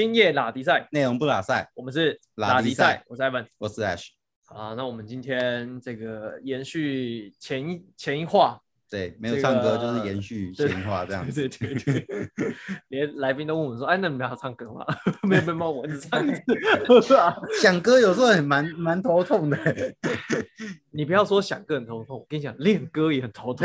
[0.00, 3.44] 今夜拉迪赛，内容不拉赛，我们是拉迪赛我是 Evan。
[3.58, 4.06] 我是 Ash。
[4.46, 8.58] 好，那我们今天这个延续前一前一话，
[8.90, 11.48] 对，没有唱歌个就是延 续对闲话这样子。
[11.48, 12.26] 对对对，
[12.88, 14.84] 连来宾都问我们说：“哎，那你们要唱歌吗？”
[15.22, 16.42] 没有没有我只唱一次。
[17.62, 19.56] 想歌有时候很蛮蛮头痛的。
[20.90, 23.64] 你不要说想歌很头痛，我跟你讲，练歌也很头痛。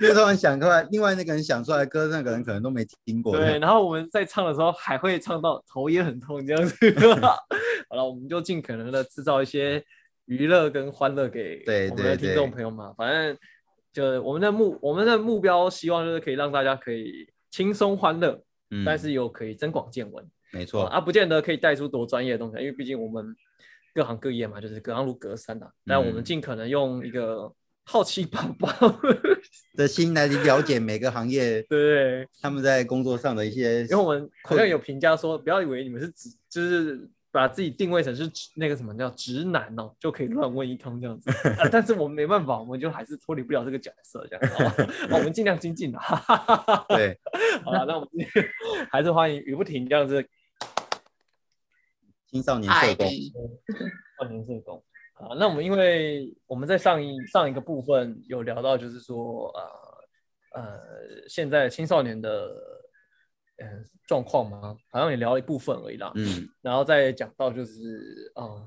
[0.00, 3.36] 因为突然想出来，另外那个人想出来的歌，那个人可能都没听过。
[3.36, 6.74] 对，然后我们在唱的时候还会唱到头也很痛这样子。
[7.88, 9.84] 好了，我们就尽可能的制造一些
[10.30, 12.92] 娱乐跟欢乐给对我们的听众朋友嘛。
[12.96, 13.36] 反正
[13.92, 18.40] 就我们的目我们的目标，希望就是可以让大家可以轻松欢乐，
[18.70, 20.24] 嗯但是又可以增广见闻。
[20.52, 23.34] 没错，啊，不见得可以带出多专业的东西，因为毕竟我们
[23.92, 27.52] 各行各业嘛，就是隔行如隔山呐、但我们嗯尽可能用一个
[27.84, 28.68] 好奇宝宝，
[29.76, 41.30] 的心来了解每个行业 对，他们在工作上的一些因为我们好像有评价说，不要以为你们是只，就是把自己定位成是直那个什么叫直男哦，就可以乱问一通这样子。
[41.60, 44.52] 啊但是我们没办法，我们就还是脱离不了这个角色这样。
[44.52, 45.98] 好 吧我们尽量精进的。
[46.88, 47.18] 对
[47.64, 48.44] 好了，那我们今天
[48.90, 50.24] 还是欢迎雨不停这样子
[52.30, 53.06] 青少年社工。
[54.18, 54.82] 少年社工
[55.14, 55.34] 啊。
[55.38, 59.48] 那我们因为我们在上一上一个部分有聊到，就是说
[60.52, 60.80] 呃呃，
[61.28, 62.52] 现在青少年的
[63.60, 63.66] 呃
[64.06, 66.10] 状况嘛，好像也聊了一部分而已啦。
[66.16, 68.66] 嗯，然后再讲到就是嗯，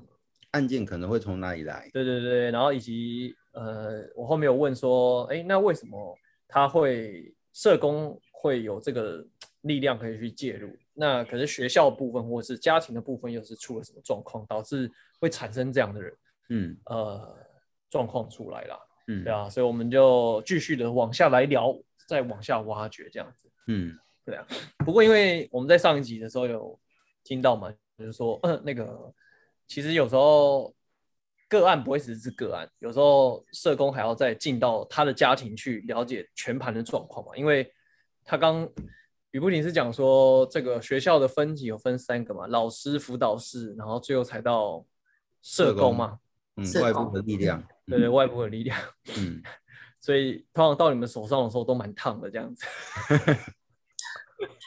[0.52, 1.90] 案件可能会从哪里来？
[1.92, 9.26] 对对对，然后以及呃，我后面有问说，哎，那为什么他会社工会有这个
[9.62, 10.70] 力量可以去介入？
[10.94, 16.14] 那可是学校部分或者是家庭的部分又是出了什么状况，导致会产生这样的人
[16.50, 17.36] 嗯呃
[17.90, 18.80] 状况出来啦？
[19.08, 21.76] 嗯对啊，所以我们就继续的往下来聊，
[22.08, 23.50] 再往下挖掘这样子。
[23.68, 24.46] 嗯对啊，
[24.86, 26.80] 不过因为我们在上一集的时候有
[27.24, 29.14] 听到嘛，就是说、呃、那个
[29.68, 30.74] 其实有时候
[31.50, 37.72] 个案不会只是个案，有时候社工还要再进到他的家庭去了解全盘的状况嘛，因为
[38.24, 38.68] 他刚
[39.32, 44.86] 雨不停是讲说这个学校的分级有分三个嘛，老师、辅导室，然后最后才到
[45.42, 46.20] 社社工工嘛，
[46.56, 47.64] 嗯，外部的力量。
[47.86, 48.80] 对对，外部的力量，
[49.18, 49.42] 嗯，
[50.00, 52.66] 所以通常到你们手上的时候都蛮烫的这样子。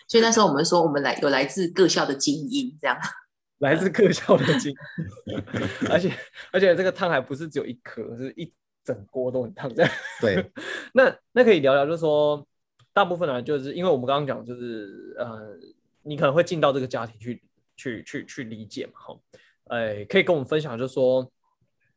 [0.08, 2.96] 所以那时候我们说我们来有来自各校的精英，这样。
[3.58, 4.70] 来自各校的精
[5.24, 5.42] 英，
[5.88, 6.12] 而且
[6.52, 8.52] 而且这个汤还不是只有一颗，是一
[8.84, 9.90] 整锅都很烫这样。
[10.20, 10.52] 对，
[10.92, 12.46] 那那可以聊聊，就是说
[12.92, 15.56] 大部分呢，就是因为我们刚刚讲，就是呃，
[16.02, 17.42] 你可能会进到这个家庭去
[17.76, 19.18] 去去去理解嘛，哈，
[19.68, 21.26] 哎，可以跟我们分享，就是说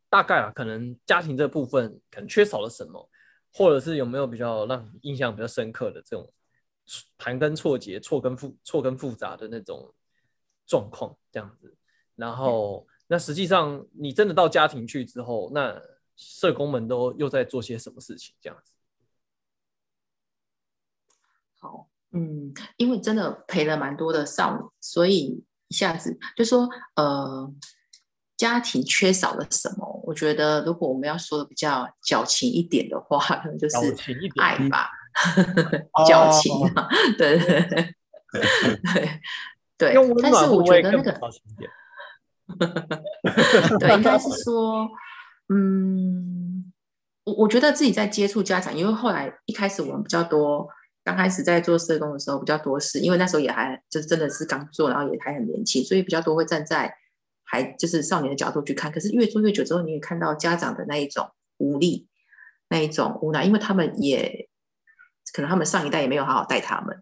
[0.09, 3.09] 大概啊，可能家庭这部分可能缺少了什么，
[3.53, 6.31] 或者是有没有比较让你印象比较深刻的这种
[7.17, 9.93] 盘根错节、错根复错根复杂的那种
[10.65, 11.75] 状况，这样子。
[12.15, 15.81] 然后，那实际上你真的到家庭去之后，那
[16.15, 18.35] 社工们都又在做些什么事情？
[18.41, 18.73] 这样子。
[21.59, 27.53] 好，嗯，因为真的陪了蛮多的少女，所以一下子就说，呃，
[28.35, 30.01] 家庭缺少了什么？
[30.03, 33.77] 我觉得如果我们要说的比较矫情一点的话，可能就是
[34.37, 34.98] 爱吧，哦
[36.07, 36.87] 矫情啊，
[37.17, 37.95] 对对对
[38.91, 39.19] 对
[39.77, 41.19] 对，但是我觉得那个。
[43.79, 44.89] 对，应该是说，
[45.49, 46.73] 嗯，
[47.23, 50.67] 我我觉得自己在接触家长，因为后来一开始我们比较多，
[51.03, 56.91] 刚开始在做社工的时候比较多是，因为那时候也还就是真的是刚做，然后也还很年轻，所以比较多会站在
[57.43, 58.91] 还就是少年的角度去看。
[58.91, 62.07] 可是越做越久之后，你也看到家长的那一种无力，
[62.69, 64.48] 那一种无奈，因为他们也
[65.33, 66.95] 可能他们上一代也没有好好带他们，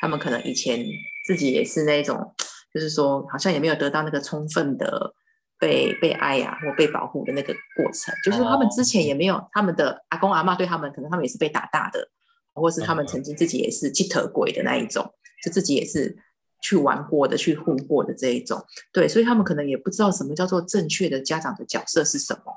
[0.00, 0.84] 他们可能以前
[1.26, 2.34] 自己也是那一种。
[2.74, 5.12] 就是说，好像也没有得到那个充分的
[5.58, 8.14] 被被爱呀、或被保护的那个过程。
[8.24, 12.08] 就是说他们之前也没有，他们的阿公阿妈对他们，可能他们也是被打大的，
[12.54, 15.04] 或是他们曾经自己也是鸡头鬼的那一种，
[15.44, 16.16] 就自己也是
[16.62, 18.64] 去玩过的、去混过的这一种。
[18.90, 22.54] 对，所以他们可能也不知道什么叫做正确的家长的角色是什么。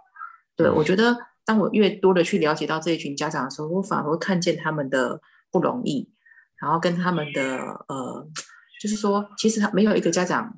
[0.56, 1.14] 对我觉得，
[1.46, 5.22] 当我越多的去了解到这一群家长的时候，我反而会看见他们的
[5.52, 6.10] 不容易，
[6.60, 7.58] 然后跟他们的
[7.88, 8.28] 呃。
[8.82, 10.54] 就是说，其实他没有一个家长，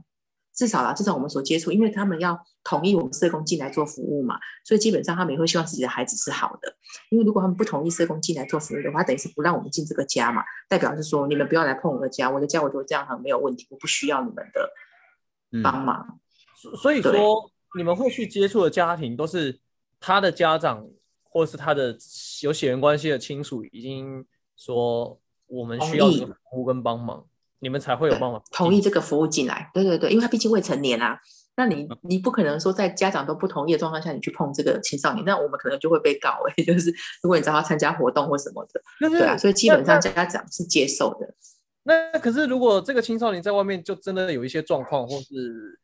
[0.53, 6.75] 至少啦，至少我们所接触，因为他们要同意我们社工进来做服务嘛，所以基本上他们也会希望自己的孩子是好的。
[7.11, 16.19] 因为如果他们不同意社工进来做服务的话，等于是不让我们进这个家嘛，代表是说你们不要来碰我的家，我的家我就这样很没有问题，我不需要你们的帮忙。
[16.59, 19.57] 所所以说，你们会去接触的家庭都是
[19.99, 20.87] 他的家长，
[21.23, 21.97] 或是他的
[22.41, 27.25] 有血缘关系的亲属，已经说我们需要这个服务跟帮忙。
[27.59, 29.71] 你们才会有办法同意这个服务进来。
[29.73, 31.19] 对对对，因为他毕竟未成年啊，
[31.55, 41.33] 那你你不可能说在家长都不同意的状况下，你去碰这个青少年，那我们可能就会被告哎、 就是如果你找他参加活动或什么的，对啊，所以基本上家长是接受的。
[41.81, 45.79] 那可是如果这个青少年在外面就真的有一些状况，或是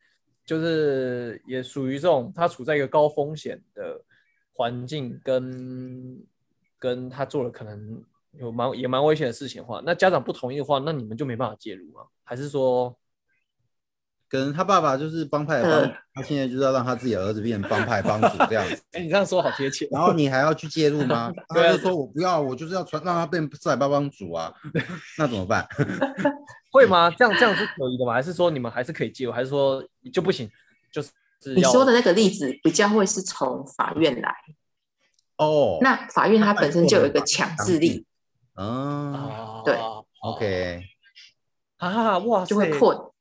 [0.46, 4.02] 就是也属于这种他处在一个高风险的
[4.54, 6.24] 环境跟
[6.78, 8.04] 跟他做了可能
[8.34, 12.06] 有蛮也蛮危险的事情的话，那家长不同意的话，那你们就没办法介入啊？
[12.24, 12.96] 还是说
[14.34, 18.82] 可能他爸爸就是帮派的帮主，他现在就是要让他自己的儿子变成帮派帮主这样子。
[18.94, 19.88] 哎、你这样说好贴切。
[19.92, 21.32] 然后你还要去介入吗？
[21.50, 24.52] 他就说我不要，我就是要传让他变赛帮帮主啊，
[25.20, 25.68] 那怎么办？
[26.72, 27.12] 会吗？
[27.12, 28.12] 这样这样是可以的吗？
[28.12, 29.32] 还是说你们还是可以介入？
[29.32, 30.50] 还是说就不行？
[30.92, 31.10] 就是
[31.50, 34.36] 要你说的那个例子比较会是从法院来，
[35.38, 38.04] 哦，那法院它本身就有一个强制力，
[38.56, 39.78] 嗯啊对
[40.24, 40.84] ，OK，
[41.78, 43.14] 啊，哇塞，就会破。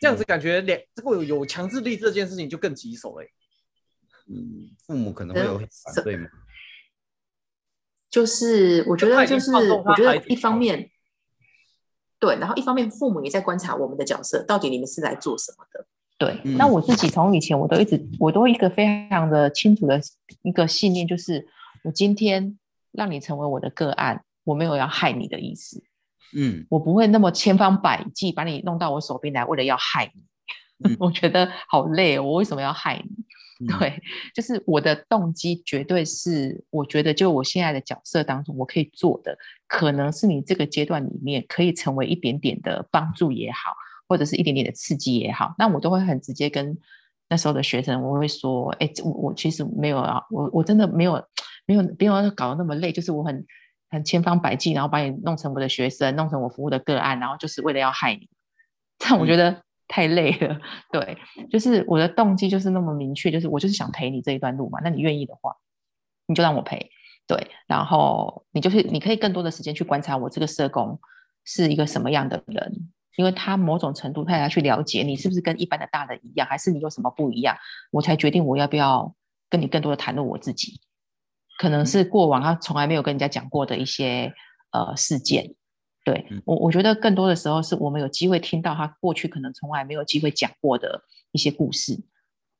[0.00, 3.26] 这样子感觉两这个有有强制力这件事情就更棘手哎、
[4.28, 6.28] 嗯，父母可能会有反对吗？
[8.10, 10.90] 就是我觉得就是我觉得一方面，
[12.18, 15.86] 对，然后一方面父母也在观察我们的角色，到底你们是来做什么的。
[16.16, 16.56] 对，嗯。
[16.56, 20.00] 那我自己从以前我都一直我都一个非常的清楚的
[20.42, 21.46] 一个信念，就是
[21.84, 22.58] 我今天
[22.92, 25.82] 让你成为我的个案，我没有要害你的意思，
[26.34, 30.22] 嗯我不会那么千方百计把你弄到我手边来，为了要害你。
[30.88, 33.66] 嗯 我觉得好累哦，我为什么要害你？
[33.66, 34.00] 嗯对，
[34.32, 39.36] 就是我的动机绝对是，我觉得就我现在的角色当中，我可以做的，
[39.66, 43.74] 可能是你这个阶段里面可以成为一点点的帮助也好，
[44.08, 46.78] 或者是一点点的刺激也好，那我都会很直接跟
[47.28, 51.20] 那时候的学生，我会说，哎，我我其实没有啊，我我真的没有
[51.66, 53.44] 没有没有搞得那么累，就是我很
[53.90, 58.28] 很千方百计，然后把你弄成我的学生，弄成我服务的个案，然后就是为了要害你，
[58.98, 60.58] 这样我觉得太累了。
[60.92, 61.16] 对，
[61.50, 64.78] 就是我的动机就是那么明确，就是我就是想陪你这一段路嘛。
[64.82, 65.56] 那你愿意的话，
[66.26, 66.90] 你就让我陪。
[67.26, 70.98] 对，然后你就是你可以更多的时间去观察我这个社工
[71.44, 77.56] 是一个什么样的人，因为他某种程度他也要去了解你是不是跟一般的大人一样，还是你有什么不一样，
[77.90, 79.14] 我才决定我要不要
[79.50, 80.80] 跟你更多的谈论我自己。
[81.58, 84.32] 可能是过往他从来没有跟人家讲过的一些
[84.70, 85.54] 呃事件，
[86.04, 86.40] 对嗯。
[86.46, 91.02] 我我觉得更多的时候是我们有机会听到他过去可能从来没有机会讲过的
[91.32, 92.00] 一些故事，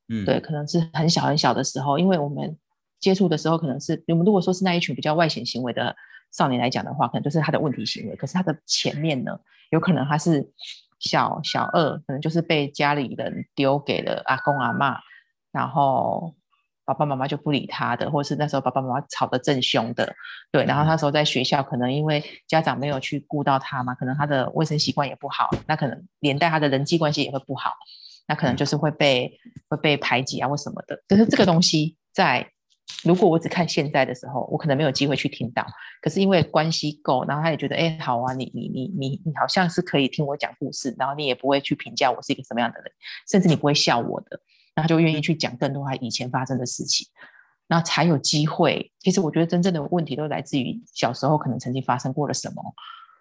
[0.08, 2.58] 嗯，对，可能是很小很小的时候，因为我们
[3.00, 5.94] 接触的时候可能是我们如果说是那一群比较外显行为的
[6.32, 9.38] 少年来讲的话，可能就是他的问题行为，可是他的前面呢，
[9.70, 10.52] 有可能他是
[10.98, 14.98] 小小二，可能就是被家里人丢给了阿公阿嬷，
[15.52, 16.34] 然后
[16.88, 20.10] 爸爸妈妈就不理他的，或是那时候爸爸妈妈吵得正凶的，
[20.50, 27.74] 对，然后那时候在学校可能因为家长没有去顾到他嘛，可能他的卫生习惯也不好，那可能连带他的人际关系也会不好，
[28.26, 29.38] 那可能就是会被
[29.68, 30.98] 会被排挤啊或什么的。
[31.06, 32.50] 可是这个东西在
[33.04, 35.64] 如果我只看现在的时候，我可能没有机会去听到。
[36.00, 42.90] 可是因为关系够，然后他也觉得，哎，好啊，你你你你你好像是可以听我讲故事，然后你也不会去评价我是一个什么样的人，
[43.30, 44.40] 甚至你不会笑我的，
[44.78, 47.04] 那他就愿意去讲更多他以前发生的事情，
[47.66, 48.92] 那才有机会。
[49.00, 52.62] 其实我觉得真正的问题都来自于小时候可能曾经发生过了什么。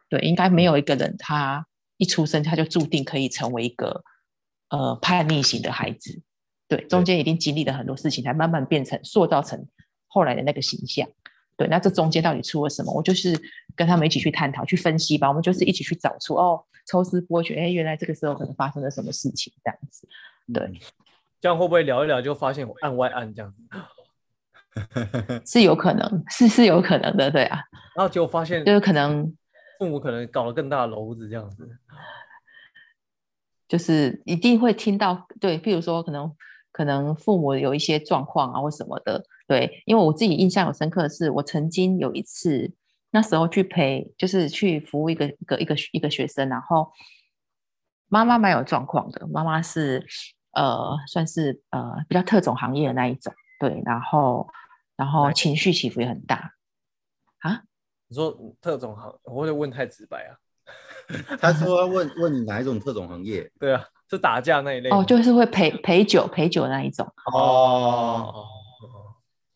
[0.07, 1.65] 对，应该没有一个人他
[1.97, 4.03] 一出生他就注定可以成为一个
[4.69, 6.21] 呃叛逆型的孩子。
[6.67, 9.65] 对，中间一定经历了很多事情，才慢慢变成塑造成
[10.05, 11.09] 后来的那个形象。
[11.55, 12.93] 对，那这中间到底出了什么？
[12.93, 13.35] 我就是
[13.75, 15.27] 跟他们一起去探讨、去分析吧。
[15.27, 20.07] 我们就是一起去找出哦，抽丝剥茧，哎，原来这个时候可能发生了什么事情，这样子。
[20.53, 20.79] 对，
[21.39, 27.59] 这样会不会聊一聊就发现我按外按这样子， 是有可能，是是有可能的，对啊，
[27.95, 29.35] 然后结果发现就是可能
[29.79, 31.67] 父母可能搞了更大的篓子这样子，
[33.67, 36.35] 就是一定会听到，对，譬如说可能
[36.71, 42.71] 可能父母有一些状况啊或什么的，对，因为我自己印象有深刻的是，我曾经有一次
[43.11, 46.91] 那时候去陪，就是去服务一个一个一个一个学生，然后
[48.09, 50.05] 妈妈蛮有状况的，妈妈是
[50.57, 54.47] 呃算是呃比较特种行业的那一种，对，然后
[54.95, 56.53] 然后情绪起伏也很大
[57.39, 57.61] 啊，
[58.07, 60.35] 你说特种行，我会问太直白啊？
[61.39, 63.49] 他说问问你哪一种特种行业？
[63.59, 67.07] 对啊，是打架那一类哦，就是会陪陪酒陪酒那一种。
[67.31, 68.33] 哦，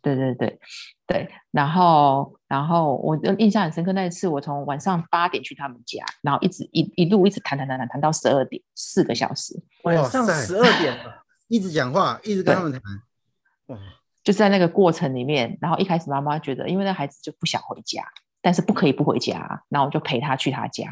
[0.01, 0.59] 对对对
[1.05, 12.81] 对，然后然后我的印象很深刻，那一次我从晚上八点去他们家，然后一直一一路一直谈谈谈谈谈到十二点，四个小时，晚上十二点了， 一直讲话，一直跟他们谈。
[13.67, 13.77] 哇，
[14.23, 18.03] 就在那个过程里面，然后一开始妈妈觉得，因为那孩子就不想回家，
[18.41, 20.85] 但是不可以不回家，然后我就陪他去他家，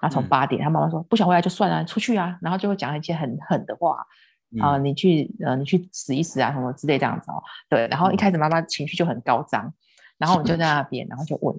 [0.00, 0.28] 然后从嗯。
[0.28, 4.06] 八点，他妈妈说不想回来就算了，出去啊，然后就会讲一些很狠的话
[4.60, 7.42] 啊、嗯你去呃你去死一死啊什么之类这样子哦。
[7.68, 9.72] 对，然后一嗯开始妈妈情绪就很高涨，
[10.16, 11.54] 然后我们就在那边，然后就问，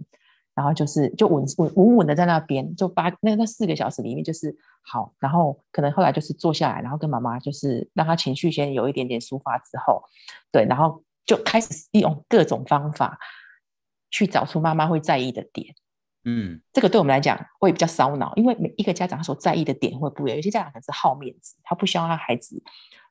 [0.55, 10.03] 然后就是就稳稳稳稳的在那边，就八那那四个小时里面就是好，然后可能后来就是坐下来，然后跟妈妈就是让她情绪先有一点点抒发之后，
[10.51, 13.19] 对，然后就开始利用各种方法
[14.09, 15.75] 去找出妈妈会在意的点。
[16.25, 20.35] 嗯这个对我们来讲会比较烧脑，因为每一个家长他所在意的点会不一样。
[20.35, 22.61] 有些家长可能是好面子，他不希望他孩子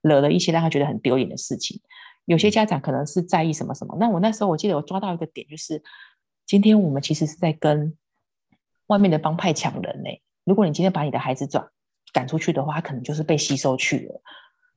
[0.02, 1.80] 惹了一些让他觉得很丢脸的事情；
[2.26, 3.96] 有些家长可能是在意什么什么。
[3.98, 5.82] 那我那时候我记得我抓到一个点，就是
[6.46, 7.96] 今天我们其实是在跟
[8.88, 10.10] 外面的帮派抢人呢、
[10.44, 11.66] 如果你今天把你的孩子转
[12.12, 14.22] 赶出去的话，他可能就是被吸收去了。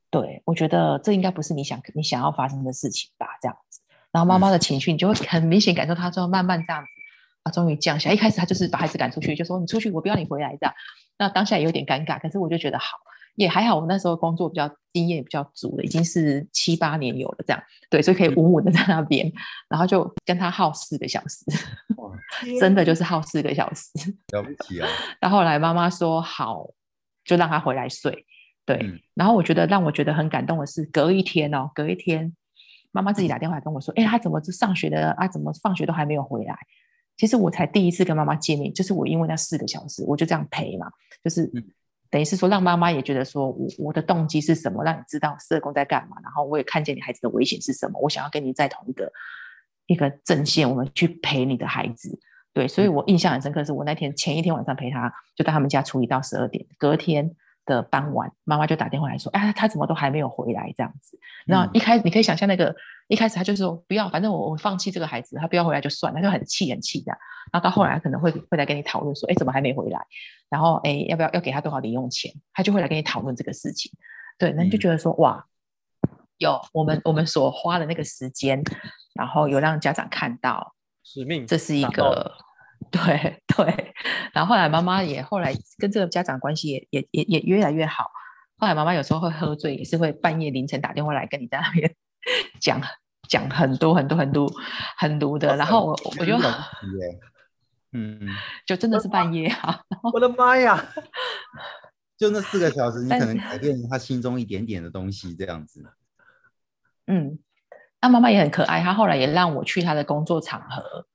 [0.09, 3.27] 对我觉得这应该不是你想你想要发生的事情吧？
[3.41, 7.00] 这样子，然后妈妈的情绪你就会很明显感受她之后慢慢这样子。
[7.43, 8.13] 啊，终于降下来。
[8.13, 10.73] 一开始他就是把孩子赶出去，就说你出去，我不要你回来这样。
[11.17, 12.97] 那当下也有点尴尬，可是我就觉得好，
[13.35, 13.79] 也还好。
[13.79, 19.31] 我那时候工作比较经验比较足了，已经是七八年有了这样，对，所以可以稳稳的在那边，
[19.69, 21.45] 然后就跟他耗四个小时，
[22.59, 23.89] 真的就是耗四个小时。
[24.33, 24.87] 了不起啊！
[25.21, 26.67] 到后来妈妈说好，
[27.23, 28.25] 就让他回来睡。
[28.65, 32.35] 对，嗯然后我觉得让我觉得很感动的是，隔一天哦，隔一天，
[32.91, 35.27] 妈妈自己打电话来跟我说，哎，他怎么是上学的啊？
[35.27, 36.57] 怎么放学都还没有回来？
[37.21, 40.91] 其实我才第一次跟妈妈见面，就是我因为那四个小时，我就这样陪嘛，
[41.23, 41.63] 就是嗯
[42.09, 49.11] 等于是说让妈妈也觉得说我我的动机是什么，让你知道社工在干嘛，然后我也看见你孩子的危险是什么，我想要跟你在同一个
[49.85, 52.19] 一个阵线，我们去陪你的孩子。
[52.53, 57.35] 对，所以我印象很深刻，是我那天前一天晚上陪他，就在他们家处理到十二点，隔天
[57.65, 61.17] 的傍晚，妈妈就打电话来说，哎，他怎么都还没有回来这样子。
[61.45, 62.75] 那嗯一开始你可以想象那个
[63.07, 67.17] 一开始他就说不要，反正我我放弃这个孩子，他不要回来就算，他就很气很气这样。
[67.51, 69.99] 然后到后来他可能会会来跟你讨论说，哎，怎么还没回来？
[70.49, 72.31] 然后哎，要不要要给他多少零用钱？
[72.53, 73.91] 他就会来跟你讨论这个事情。
[74.37, 75.45] 对，那你就嗯觉得说哇，
[76.37, 78.61] 有我们我们所花的那个时间，
[79.13, 82.31] 然后有让家长看到，使命，这是一个
[82.91, 83.93] 对 对，
[84.33, 88.11] 然后后来妈妈也后来跟这个家长关系也也也也越来越好。
[88.57, 91.95] 后来妈妈有时候会喝醉，也是会半夜凌晨打电话来跟你在那边
[92.59, 92.81] 讲
[93.27, 94.51] 讲很多很多很多
[94.97, 96.53] 很毒的，然后我我就很
[97.93, 98.19] 嗯
[98.65, 99.81] 就真的是半夜啊，
[100.13, 100.81] 我的妈呀！
[102.17, 105.83] 就那四个小时，你可能改变他心中一点点的东西，这样子。
[107.07, 107.39] 嗯，
[107.99, 111.05] 那妈妈也很可爱，她后来也让我去她的工作场合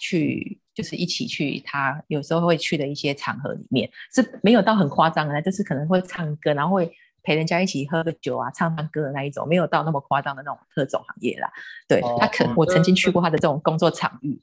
[0.00, 6.92] 去，就是一起去他有时候会去的一些场合里面，是没有到很夸张的，就是可能会唱歌，然后会
[7.22, 11.50] 陪人家一起喝个酒啊，唱唱歌的那一种，没有到那么夸张的那种特种行业啦。
[11.88, 14.38] 对他可哦，我曾经去过他的这种工作场域，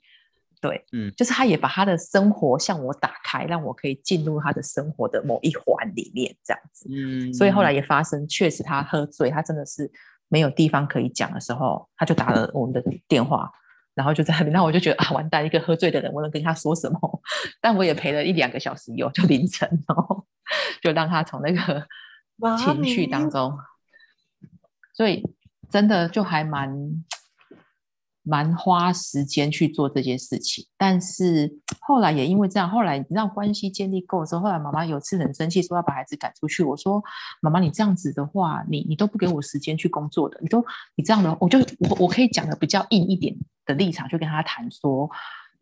[0.60, 6.90] 对，嗯就是他也把他的生活向我打开，让我可以进入他的生活的某一环里面，这样子。
[6.92, 9.90] 嗯所以后来也发生，确实他喝醉，他真的是
[10.30, 13.52] 没有地方可以讲的时候，他就打了我们的电话，
[13.96, 17.22] 然后就在那边，那我就觉得啊，完蛋，一个喝醉的人，我能跟他说什么？
[17.62, 20.26] 但我也陪了一两个小时有，就凌晨哦，
[20.82, 21.88] 就让他从那个
[22.58, 23.58] 情绪当中，
[24.94, 25.24] 所以
[25.70, 26.70] 真的就还蛮
[28.26, 36.64] 蛮花时间去做这件事情，但是后来也因为这样，后来你知道关系建立够之后，后来妈妈有次很生气，说要把孩子赶出去。
[36.64, 37.04] 我说
[37.42, 40.66] ：“妈妈，你这样子的话，你你都不给我时间去工作的，你都
[40.96, 45.10] 你这样的，我就我我可以讲的比较硬一点的立场去跟他谈说，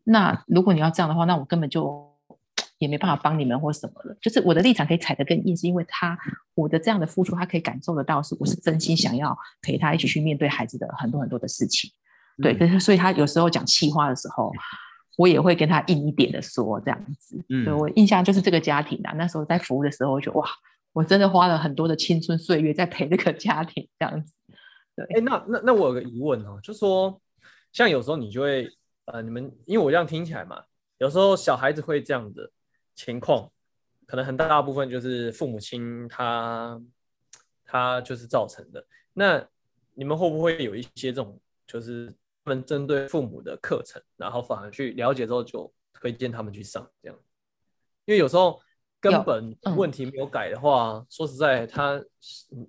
[0.04, 2.08] 那如果你要这样的话，那我根本就
[2.78, 4.16] 也没办法帮你们或什么了。
[4.20, 6.16] 就是我的立场可以踩得更硬，是因为他
[6.54, 11.90] 我的这样的付出，他可以感受得到，是我是真心想要陪他一起去面对孩子的很多很多的事情。
[12.40, 14.52] 对，嗯可是所以他有时候讲气话的时候，
[15.18, 17.36] 我也会跟他硬一点的说这样子。
[17.48, 20.48] 嗯对我印象就是这个家庭啊，那时候在服务的时候，我觉得哇，
[20.92, 24.34] 我真的花了很多的青春岁月在陪这个家庭这样子。
[24.94, 27.20] 对哎、那那那我有个疑问哦，就说
[27.72, 28.68] 像有时候你就会
[29.06, 30.62] 呃，你们因为我这样听起来嘛，
[30.98, 32.50] 有时候小孩子会这样的
[32.94, 33.50] 情况，
[34.06, 36.80] 可能很大部分就是父母亲他
[37.64, 38.84] 他就是造成的。
[39.14, 39.42] 那
[39.94, 47.18] 你们会不会有一些这种就是他们针对父母的课程，然后反而去了解之后就推荐他们去上这样？
[48.04, 48.60] 因为有时候
[49.00, 51.94] 根本嗯问题没有改的话，说实在，他
[52.50, 52.68] 嗯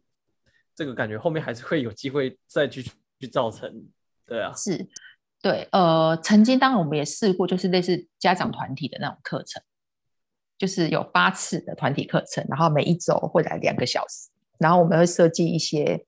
[0.75, 2.83] 这个感觉后面还是会有机会再去
[3.19, 3.87] 去造成，
[4.25, 4.87] 对啊，是，
[5.41, 9.61] 对，呃，曾经当然我们也试过，就是类似家长团体的那种课程，
[10.57, 16.05] 就是有八次的团体课程，然后每一周会来两个小时，然后我们会设计一些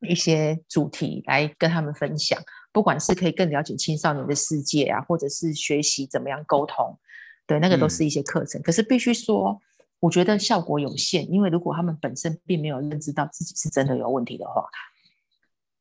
[0.00, 2.40] 一些主题来跟他们分享，
[2.72, 6.98] 不管是可以更了解青少年的世界啊，或者是学习怎么样沟通，
[7.46, 8.60] 对，那个都嗯是一些课程。
[8.62, 9.60] 可是必须说，
[10.00, 14.64] 我觉得效果有限，因为如果他们本身并没有认知到自己是真的有问题的话，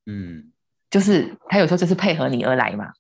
[0.06, 0.52] 嗯，
[0.90, 2.94] 就是他有时候就是配合你而来嘛，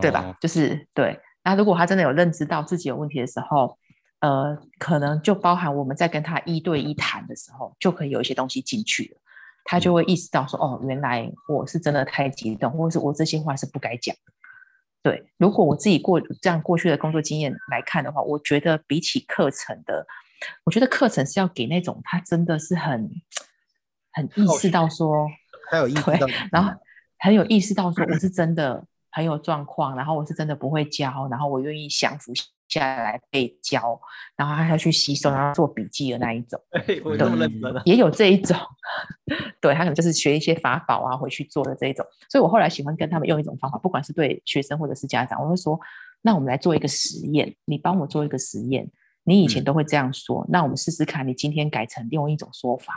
[0.00, 0.24] 对吧？
[0.26, 0.34] 哦？
[0.40, 1.20] 就是对。
[1.42, 3.78] 那如果他真的有认知到自己有问题的时候，
[4.20, 9.20] 呃，可能就包含我们在跟他一对一谈的时候，就可以有一些东西进去了，
[9.66, 14.32] 他就会意识到说，哦，原来我是真的太激动，或者是我这些话是不该讲的。
[15.02, 20.06] 对，如果我自己过这样过去的工作经验来看的话，我觉得比起课程的，
[20.64, 23.10] 我觉得课程是要给那种他真的是很
[24.12, 25.28] 很意识到说，
[25.70, 26.72] 很有意识到，然后
[27.18, 32.32] 很有意识到说我是真的很有状况，然后我是真的不会教，然后我愿意降服
[32.68, 34.00] 下来被教，
[34.36, 38.56] 然后他要去吸收，然后做笔记的那一种，哎，我这么认真啊，也有这一种，
[39.60, 45.78] 对他可能就是学一些法宝啊回去做的这一种，所以我后来喜欢跟他们用一种方法，不管是对学生或者是家长，我会说，
[46.22, 48.90] 那我们来做一个实验，你帮我做一个实验，
[49.24, 49.64] 你以前嗯。
[49.64, 52.94] 都会这样说，那我们试试看，你今天改成另外一种说法，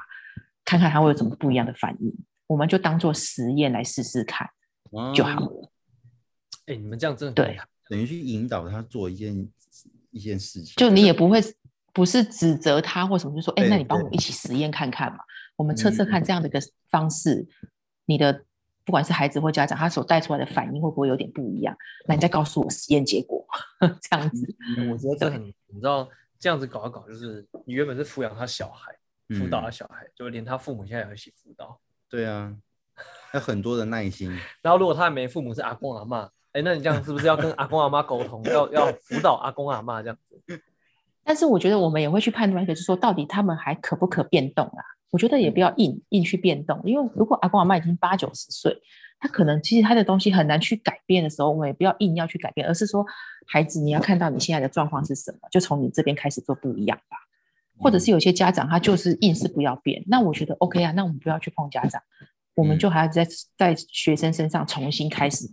[0.66, 2.14] 看看他会有什么不一样的反应，
[2.48, 4.50] 我们就当做实验来试试看
[5.14, 5.72] 就好哦了。
[6.66, 7.60] 哎，你们这样真的很对
[7.90, 9.50] 等于去引导他做一件
[10.12, 11.42] 一件事情，就你也不会
[11.94, 15.20] 不是指责他或什么，就说，哎，对那你帮对我一起实验看看嘛，
[15.56, 17.48] 我们测测嗯看这样的一个方式，
[18.06, 18.44] 你的
[18.86, 21.76] 不管是孩子或家长，他所带出来的反应会不会有点不一样？
[22.08, 23.46] 那你再告诉我实验结果，
[24.02, 24.56] 这样子。
[24.78, 28.92] 嗯我觉得这很，你知道这样子搞一搞，就是你原本是抚养他小孩，
[29.38, 31.80] 辅导他嗯小孩，就连他父母现在也一起辅导。
[32.10, 32.56] 对啊，
[33.34, 34.32] 要很多的耐心。
[34.62, 40.42] 然后如果他没父母是阿公阿妈，哎，那你这样是不是要跟阿公阿妈沟通，要要辅导阿公阿妈这样子？
[41.24, 44.82] 但是我觉得我们也会去判断一个，就是说到底他们还可不可变动啊？
[45.12, 48.76] 我觉得也不要硬硬去变动，因为如果阿公阿妈已经八九十岁，
[49.20, 53.06] 他可能其实他的东西很难去改变的时候，我们也不要硬要去改变，而是说
[53.48, 57.18] 孩子你要看到你现在的状况是什么，就从你这边开始做不一样吧。
[57.82, 62.02] 或者是有些家长他就是硬是不要变，那我觉得 OK 啊，那我们不要去碰家长，
[62.56, 63.26] 我们嗯就还要在
[63.58, 65.46] 在学生身上重新开始。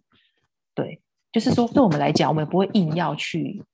[0.77, 3.65] 对，就是说对我们来讲，我们不会硬要去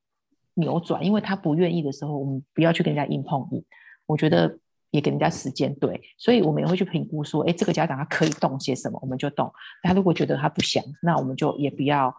[0.55, 3.63] 扭转，因为他不愿意的时候，我们不要去跟人家硬碰硬。
[4.07, 4.59] 我觉得
[4.91, 9.53] 也给人家时间，对，所以我们也会去评估说，哎，这个家长他可以动些什么，我们就动。
[9.83, 12.15] 他如果觉得他不想，那我们就也不要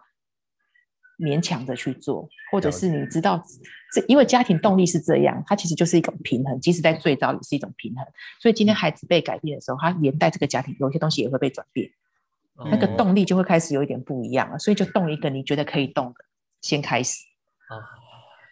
[1.18, 3.40] 勉强的去做，或者是你知道，
[3.94, 8.04] 这因为家庭动力是这样，它其实就是一种平衡，即使在最早也是一种平衡。
[8.40, 11.88] 所以今天孩子被改变的时候，他连带这个家庭有些东西也会被转变，
[12.56, 14.58] 那个哦动力就会开始有一点不一样了。
[14.58, 16.24] 所以就动一个你觉得可以动的，
[16.60, 17.24] 先开始。
[17.68, 17.80] 啊，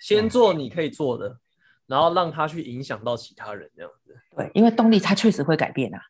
[0.01, 1.39] 先做你可以做的，
[1.87, 4.19] 然后让他去影响到其他人这样子。
[4.35, 6.01] 对，因为动力它确实会改变啊，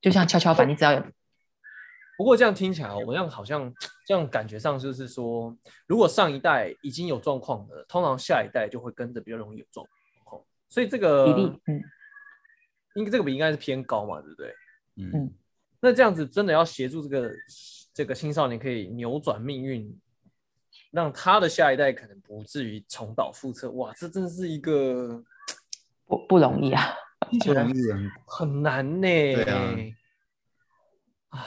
[0.00, 1.04] 就像跷跷板，你只要有
[2.16, 3.72] 不过这样听起来，我这样好像
[4.06, 9.86] 这样感觉上就是说，如果上一代已经有状况的，通常下一代就会跟着比较容易有状
[10.24, 11.82] 况，所以这个比例，嗯，
[12.96, 14.54] 应该这个比应该是偏高嘛，对不对？
[14.96, 15.34] 嗯嗯
[15.80, 17.30] 那这样子真的要协助这个
[17.92, 19.98] 这个青少年可以扭转命运，
[20.90, 23.70] 让他的下一代可能不至于重蹈覆辙。
[23.72, 25.22] 哇，这真的是一个
[26.06, 26.82] 不不容易啊。
[27.44, 29.06] 不容易很很难呢。
[29.06, 29.76] 对啊
[31.28, 31.40] 唉，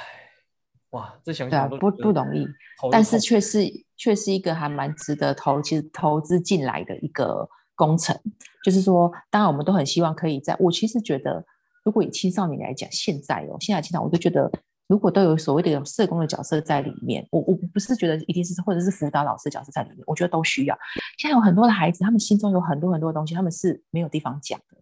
[0.91, 2.47] 哇，这想对啊，不想都觉得不容易，
[2.91, 3.65] 但是却是
[3.97, 8.17] 却是一个还蛮值得投其实投资进来的一个工程。
[8.63, 11.43] 就是说，当然我们都很希望可以在，我其实觉得，
[11.83, 14.49] 如果以青少年来讲，现在哦，现在青少年我都觉得，
[14.87, 20.77] 如果都有所谓的有社工的角色在里面，我我不是觉得一定是或者是辅导老师角色在里面，我觉得都需要。
[21.17, 24.77] 现在有很多的孩子，他们心中有很多很多的东西，他们是没有地方讲的。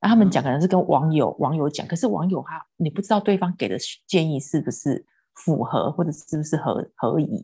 [0.00, 7.42] 那他们讲可能是跟网友网友讲，可是网友他你不知道对方给的建议是不是符合，或者是不是合合宜，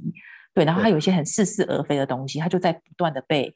[0.53, 3.55] 对，然后他有一些很似是而非的东西，他就在不断的被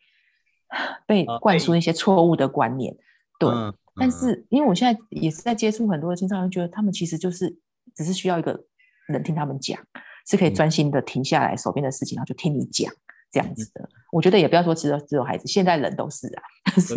[1.07, 2.97] 被啊灌被输一些错误的观念，
[3.39, 3.51] 对。
[3.51, 7.57] 嗯但是因为我现在也是在接触很多的青少年，觉得他们其实就是
[7.95, 8.65] 只是需要一个
[9.09, 9.81] 人听他们讲，
[10.29, 12.93] 是可以嗯专心的停下来手边的事情，然后就听你讲
[13.31, 13.89] 这样嗯子的。
[14.13, 16.43] 我觉得也不要说只有只有孩子，现在人都是啊，
[16.75, 16.95] 就是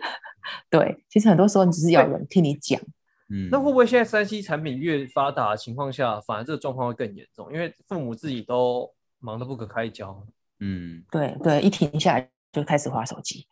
[0.70, 1.04] 对。
[1.08, 2.80] 其实很多时候你只是要有人听你讲，
[3.28, 7.52] 嗯那会不会现在三 C 产品越发达的情况下，反而这个状况会更严重？
[7.52, 8.90] 因为父母自己都
[9.20, 10.26] 忙得不可开交。
[10.60, 13.46] 嗯对对，一停下来就开始划手机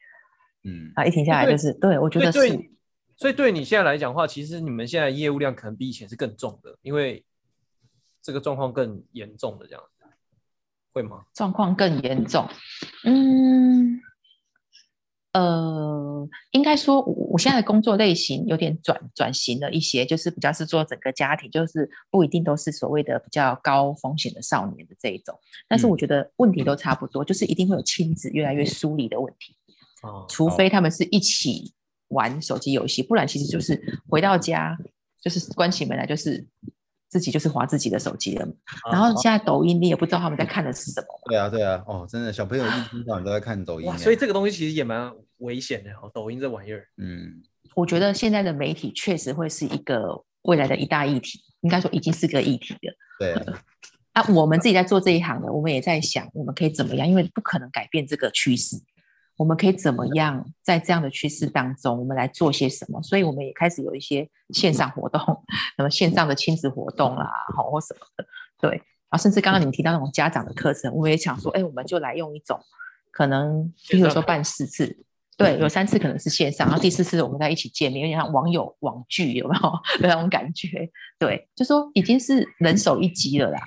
[0.65, 2.39] 嗯啊，一停下来就是对我觉得是
[3.17, 7.23] 所以对，你现在来讲的话，其实你们现在业务量可能比以前是更重的，因为
[8.23, 10.05] 这个状况更严重的这样子，
[10.93, 11.25] 会吗？
[11.35, 12.49] 状况更严重。
[13.05, 14.01] 嗯，
[15.33, 25.39] 呃，应该说，我我现在的工作类型有点转转型了一些，就是比较是做整个家庭，就是不一定都是所谓的比较高风险的少年的这一种。
[25.69, 29.55] 但是嗯我觉得问题都差不多，就是一定会有亲子越来越疏离的问题。
[30.03, 31.73] 哦，除非他们是一起
[32.09, 34.77] 玩手机游戏，不然其实就是回到家
[35.21, 36.47] 就是关起门来就是
[37.09, 38.49] 自己就是划自己的手机了。
[38.91, 41.07] 然后现在抖音你也不知道他们在看的是什么。
[41.27, 46.87] 对啊，对啊，哦，真的，小朋友一天到晚都在看抖音所以这个东西其实也蛮危险的哦，抖音这玩意儿。
[46.97, 47.43] 嗯，
[47.75, 52.95] 我觉得现在的媒体确实会是一个未来的一大议题，应该说已经是个议题了。
[53.19, 53.35] 对，
[54.13, 58.77] 啊，我们自己在做这一行的，我们也在想我们可以怎么样，因为不可能改变这个趋势，
[59.41, 63.01] 我们可以怎么样在这样的趋势当中，我们来做些什么？
[63.03, 65.19] 所以我们也开始有一些线上活动，
[65.79, 67.27] 什么线上的亲子活动啦，
[67.57, 68.27] 好或什么的，
[68.61, 68.71] 对。
[68.73, 72.61] 然后甚至刚刚你们提到那种家长的课程，我们也想说，哎，我们就来用一种
[73.11, 74.95] 可能，比如说办四次。
[75.39, 79.63] 对，有三次可能是线上，然后第四次我们在一起见面，有点像网友网聚，有没有
[80.03, 80.87] 的那种感觉？
[81.19, 83.59] 对，就说已经是人手一机了啦。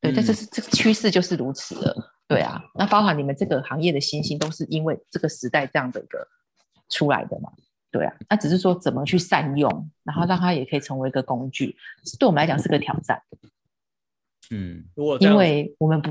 [0.00, 2.14] 对，这嗯就是这个趋势就是如此了。
[2.28, 6.28] 对啊，那包含你们这个行业的新兴，都是因为这个时代这样的一个
[6.90, 7.50] 出来的嘛。
[7.90, 11.74] 对啊，那只是说怎么去善用，然后让它也可以成为一个工具，
[12.18, 13.22] 对我们来讲是个挑战，
[14.50, 16.10] 嗯，因如果因，为我们不，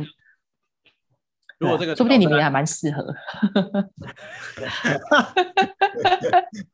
[1.59, 3.03] 如果这个说不定你们也还蛮适合。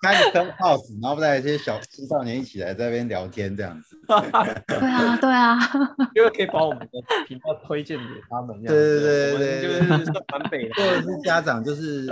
[0.02, 3.98] 开个 Clubhouse，然后带一些小青少年一起来在那边聊天这样子，
[4.68, 5.58] 对啊，对啊，
[6.16, 6.88] 因为可以把我们的
[7.28, 10.82] 频道推荐给他们，这样对子对对我们对就是算蛮北的或。
[10.84, 12.06] 者是家长就是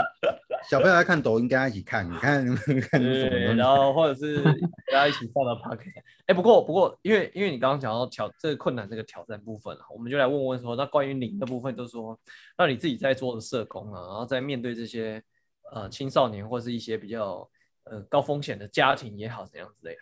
[0.69, 4.41] 小朋友在看抖音，跟他一起看，你看看什么对，东西然后或者是
[4.91, 5.99] 大家一起放到 p o c k e t
[6.31, 12.17] 哎，不过不过，因为因为你刚刚讲到挑这个困难这个挑战部分啊，我们就来问问说，那关于您的部分，就是说，
[12.57, 15.21] 那你自己在做的社工啊，然后在面对这些
[15.73, 17.45] 呃青少年或是一些比较
[17.83, 19.99] 呃高风险的家庭也好，怎样之类的，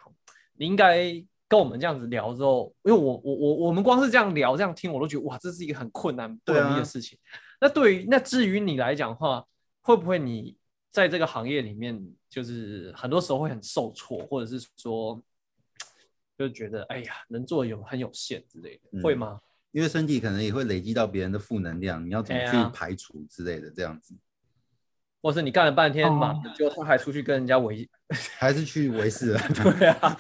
[0.54, 1.12] 你应该
[1.48, 7.18] 跟我们这样子聊之后，因为我我我我们光是这样聊这样听，我都觉得哇，这是一个很困难不容易的事情。
[7.60, 9.44] 那对于那至于你来讲的话，
[9.82, 10.56] 会不会你
[10.92, 15.20] 在这个行业里面，就是很多时候会很受挫，或者是说，
[16.40, 19.42] 就觉得哎呀，能做有很有限之类的，嗯会吗？
[19.72, 24.16] 因为身体可能也会累积到别人的负能量，你要怎么去排除之类的，这样子，
[25.22, 27.88] 或是你干了半天嘛哦，结果他还出去跟人家围，
[28.40, 29.40] 还是去维持了。
[29.54, 30.18] 对啊，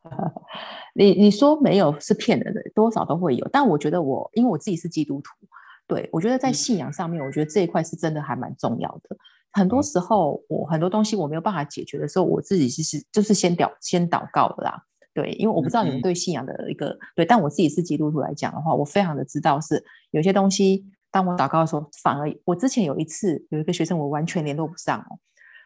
[0.96, 3.46] 你你说没有是骗人的，多少都会有。
[3.52, 5.46] 但我觉得我，因为我自己是基督徒，
[5.86, 9.16] 对我觉得在嗯信仰上面，我觉得这一块是真的还蛮重要的。
[9.52, 14.82] 很多嗯时候，我很多东西我没有办法解决的时候，我自己其实就是先祷先祷告的啦。
[15.14, 25.18] 对，因为我不知道你们嗯对信仰的一个对，但我自己是基督徒来讲的话，我非常的知道是有些东西，当我祷告的时候，反而我之前有一次有一个学生，我完全联络不上哦，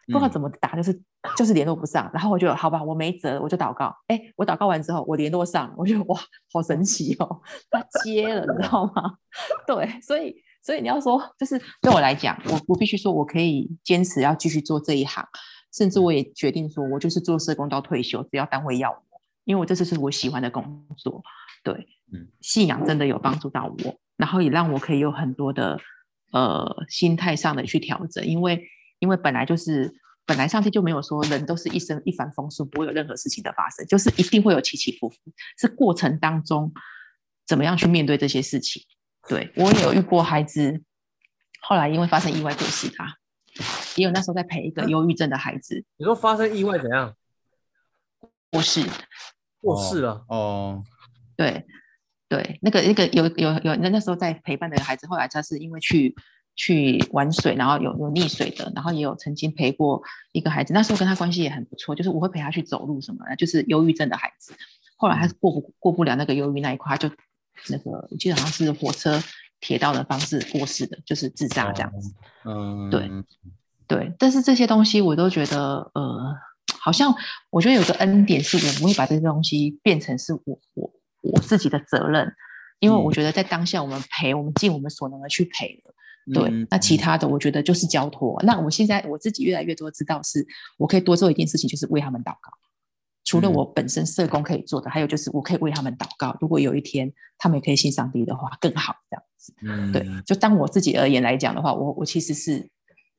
[0.06, 1.02] 不知道嗯怎么打，就是
[1.36, 3.94] 就是联络不上，然后我就好吧，我没辙，我就祷告。
[4.08, 6.20] 哎，我祷告完之后，我联络上，我觉得哇，
[6.52, 9.14] 好神奇哦，他接了，你知道吗？
[9.66, 15.24] 对，所以所以你要说，就是对我来讲，我我必须说我可以坚持要继续做这一行，
[15.72, 19.02] 甚至我也决定说我就是做社工到退休，只要单位要我，
[19.46, 21.22] 因为我这次是我喜欢的工作。
[21.62, 21.72] 对，
[22.12, 25.80] 嗯，信仰真的有帮助到我，然后也让我可以有很多的
[26.32, 29.92] 呃心态上的去调整，因为因为本来就是
[30.24, 35.16] 本来上帝就没有说人都是一生一帆风顺，不会有任何事情的发生，就是一定会有起起伏伏，
[35.58, 36.72] 是过程当中
[37.46, 38.82] 怎么样去面对这些事情。
[39.28, 40.82] 对我也有遇过孩子，
[41.60, 43.16] 后来因为发生意外过世他，
[43.96, 47.12] 也有那时候在陪一个忧郁症的孩子你说发生意外怎样？
[48.52, 48.84] 过世，
[49.60, 50.82] 过世了，哦，
[51.36, 51.64] 对
[52.28, 56.14] 对，那个那个有有有那那时候在陪伴的孩子，后来他是因为去
[56.54, 64.54] 去玩水，然后有有溺水的，然后也有曾经陪过一个孩子，那时候跟他关系也很不错，就是我会陪他去走路什么的，就是忧郁症的孩子。
[64.96, 67.14] 后来他过不过不了那个忧郁那一块，他就
[67.68, 69.22] 那个我记得好像是火车
[69.60, 72.14] 铁道的方式过世的，就是自杀这样子。
[72.44, 73.10] 嗯，对
[73.86, 76.34] 对，但是这些东西我都觉得，呃，
[76.86, 77.12] 好像
[77.50, 80.88] 我觉得有个恩典是我不会把这些东西变成是我我
[81.22, 82.32] 我自己的责任，
[82.78, 85.92] 因为我嗯觉得在当下我们陪，我们尽我们所能的去陪了。
[86.32, 88.40] 对，嗯那其他的我觉得就是交托。
[88.44, 90.46] 那我现在我自己越来越多知道，是
[90.78, 92.52] 我可以多做一件事情，就是为他们祷告。
[93.24, 96.36] 除了嗯我本身社工可以做的，还有就是我可以为他们祷告。
[96.40, 99.52] 如果有一天他们也可以信上帝的话，更好这样子。
[99.62, 102.70] 嗯对，就当我自己而言来讲的话，我我其实是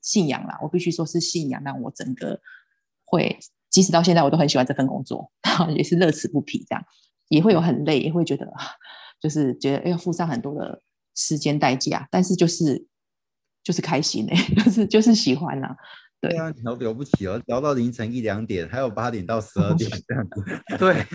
[0.01, 2.39] 信仰啦，我必须说是信仰让我整个
[3.05, 3.37] 会，
[3.77, 5.31] 即使到现在我都很喜欢这份工作，
[5.77, 6.83] 也是乐此不疲这样，
[7.29, 8.51] 也会有很累，也会觉得
[9.21, 10.81] 就是觉得要付上很多的
[11.13, 12.87] 时间代价，但是就是
[13.63, 14.35] 就是开心哎、
[14.65, 15.67] 就是就是喜欢呐、
[16.19, 20.43] 对对啊，你好了不起哦，聊到凌晨一两点，还有八点到十二点这样子，
[20.79, 21.05] 对，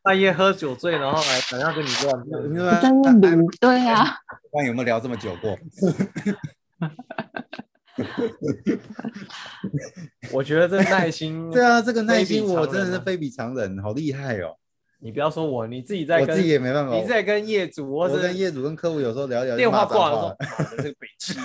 [0.00, 2.40] 半夜喝酒醉，然后来想要跟你乱聊。
[2.40, 2.80] 对吧？
[2.80, 4.04] 在问炉，对啊，
[4.52, 5.58] 不然有没有聊这么久过？
[10.32, 14.56] 我觉得这耐心， 对啊，这个耐心我真的是非比常人，好厉害哦！
[15.00, 20.34] 你不要说我，你自己在跟我自己也没办法，你在跟业主或者我跟业主跟客户有时候聊聊，电话挂了
[20.76, 21.34] 这个北气。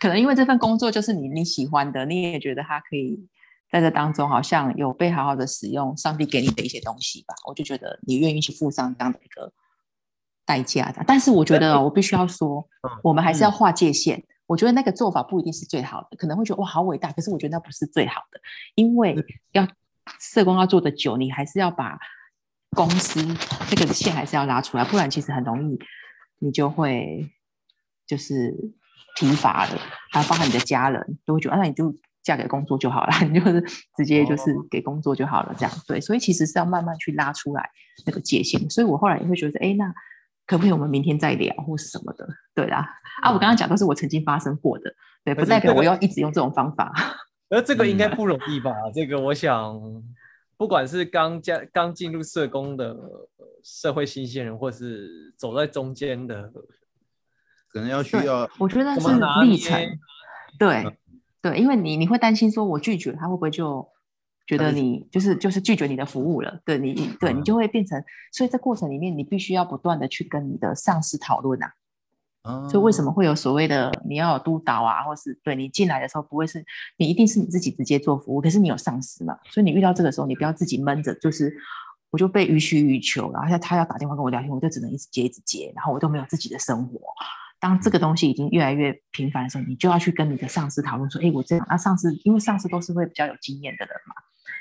[0.00, 3.26] 可能因为这份工作就是你你喜欢的，你也觉得它可以
[3.70, 9.52] 在这当中好像有被好好的使用上帝给你的一些东西吧，我就觉得你愿意去付上这样的一个
[10.46, 11.04] 代价的。
[11.06, 14.24] 但是我觉得哦我必须要说嗯，我们还是要划界限。
[14.46, 18.40] 我觉得那个做法不一定是最好的，可能会觉得哇好伟大，可是我觉得那不是最好的，
[18.76, 19.16] 因为
[19.50, 19.66] 要
[20.20, 21.98] 社工要做的久，你还是要把
[22.70, 23.20] 公司
[23.68, 25.76] 这个线还是要拉出来，不然其实很容易
[26.38, 27.28] 你就会
[28.06, 28.54] 就是
[29.18, 29.80] 疲乏了，
[30.12, 33.60] 还有包含你的家人都会觉得，啊那你就嫁给工作就好了， 你就是
[33.96, 35.74] 直接就是给工作就好了，这样。
[35.88, 37.68] 对，所以其实是要慢慢去拉出来
[38.06, 39.92] 那个界限，所以我后来也会觉得，哎，那
[40.46, 42.26] 可不可以我们明天再聊或是什么的？
[42.54, 42.88] 对啦，
[43.22, 46.92] 啊，我刚刚讲都是我曾经发生过的，对，不代表我要一直用这种方法。
[47.48, 48.72] 而这个应该不容易吧？
[48.94, 49.80] 这个我想，
[50.56, 56.50] 不管是刚加刚进入社工的呃社会新鲜人，或是走在中间的，
[57.68, 59.08] 可能要需要我觉得是
[59.42, 59.80] 历程，
[60.58, 60.98] 对
[61.42, 63.88] 对，因为你你会担心说，我拒绝他会不会就
[64.46, 66.60] 觉得你就是就是拒绝你的服务了？
[66.64, 71.72] 对你对你嗯就会变成，所以这过程里面你必须要不断的去跟你的上司讨论啊。
[72.42, 76.64] 啊所以为什么会有所谓的你要有督导啊，或是对你进来的时候不会是
[76.96, 81.52] 你一定是你自己直接做服务，可是你有上司嘛，所以你遇到这个时候，你不要自己闷着，就是
[82.10, 87.00] 我就被予取予求，然后他他要打电话跟我聊天，我就只能一直接一直接，然后我都没有自己的生活。
[87.58, 94.14] 当这个东西已经越来越频繁的时候，你就要去跟你的上司讨论说，哎，我这样，那上司因为上司都是会比较有经验的人嘛，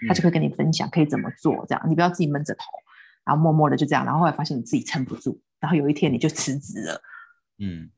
[0.08, 2.66] 他就会跟你分享可以怎么做，这样你不要自己闷着头，
[3.24, 7.02] 然后默默的就这样，然后后来发现你自己撑不住，然后有一天你就辞职了。
[7.58, 7.90] 嗯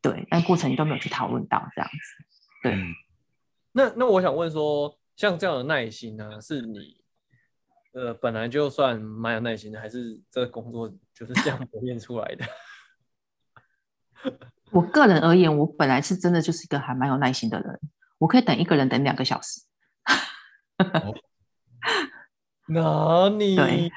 [0.00, 2.24] 对，但过程你都没有去讨论到这样子。
[2.62, 2.94] 对嗯
[3.72, 6.96] 那那我想问说，像这样的耐心呢、是你
[7.92, 12.44] 呃本来就算蛮有耐心的，还是这个工作就是这样磨练出来的？
[14.70, 17.80] 我个人而言，我本来是真的就是一个还蛮有耐心的人，
[18.18, 19.60] 我可以等一个人等两个小时。
[22.68, 23.56] 哪里？
[23.56, 23.90] 对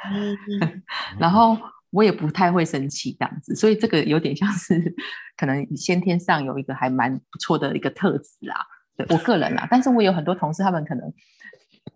[1.17, 1.57] 然后
[1.89, 4.93] 我也不太会生气这样子，所以这个有点像是
[5.37, 8.59] 可能先天上有一个还蛮不错的一个特质啊。
[8.97, 11.13] 对我个人啦，但是我有很多同事，他们可能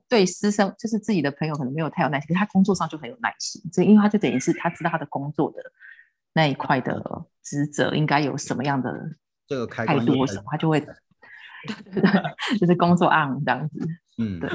[0.08, 5.60] 对师生就是自己的朋友可能没有太有耐心，可是他工作上就很有耐心，所以因为他就等于是他知道他的工作的
[6.34, 7.04] 那一块的
[7.44, 8.94] 职责应该有什么样的
[9.48, 10.94] 这个态度或什么，他就会对
[11.92, 13.80] 对对，就是工作 on 这样子。
[14.18, 14.50] 嗯对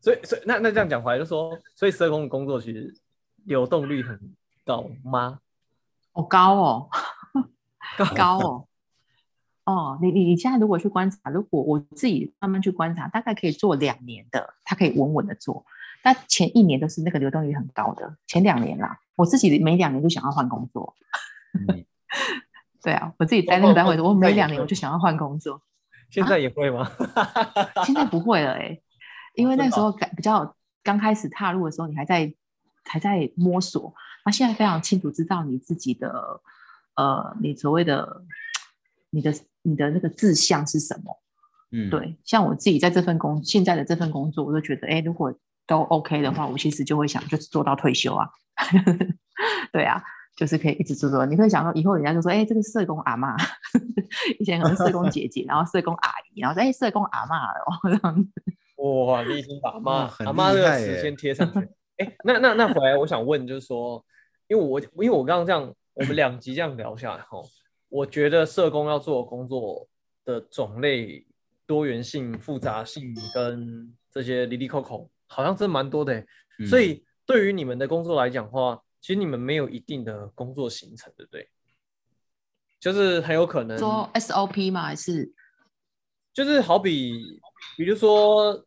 [0.00, 2.92] 所以所以那那这样讲回来，就说，所以社工的工作其实
[3.44, 4.18] 流动率很
[4.64, 5.38] 高吗？
[6.12, 6.88] 哦，高哦，
[7.96, 8.66] 高高哦。
[9.64, 15.64] 哦，你你你现在如果去观察，如果我自己慢慢去观察，大概可以做两年的，他可以稳稳的做。
[16.02, 20.96] 但前一年都是那个流动率很高的，前两年啦，我自己每两年就想要换工作。
[21.54, 21.84] 嗯
[22.82, 25.62] 对啊，我自己在那个单位，我每两年我就想要换工作。
[26.12, 26.88] 现在也会吗？
[27.84, 28.78] 现在不会了哎、
[29.34, 32.32] 因为那时候感比较刚开始踏入的时候，你还在
[32.84, 33.92] 还在摸索。
[34.24, 36.40] 那现在非常清楚知道你自己的
[36.94, 38.22] 呃，你所谓的
[39.10, 41.18] 你的你的那个志向是什么。
[41.70, 45.34] 嗯，对，像我自己在这份工现在的这份工作，我就觉得，哎，如果
[45.66, 48.28] 都 OK 的话，我其实就会想就是做到退休啊。
[49.72, 50.04] 对啊，
[50.36, 51.24] 就是可以一直做做。
[51.26, 53.36] 你会想到，以后人家就说，哎，这个社工阿嬷，
[54.38, 57.64] 以前可能社工姐姐，然后社工阿姨，然后说，哎，社工阿嬷了，
[57.98, 58.30] 这样子。
[58.76, 61.58] 哇，你已经把阿妈阿妈这个厉害耶词先贴上去。
[61.98, 64.04] 哎、那那那回来，我想问，就是说，
[64.48, 67.38] 因为我因为我刚刚这样，我们两集这样聊下来哈，
[67.88, 69.86] 我觉得社工要做的工作
[70.24, 71.24] 的种类、
[71.66, 76.24] 多元性、复杂性跟这些里里扣扣，好像真蛮多的
[76.66, 81.46] 所以对于你们的工作来讲的话，其实你们没有一定的工作行程，对不对？
[82.80, 84.82] 就是很有可能说 SOP 吗？
[84.82, 85.30] 还是
[86.32, 87.12] 就是好比，
[87.76, 88.64] 比如说，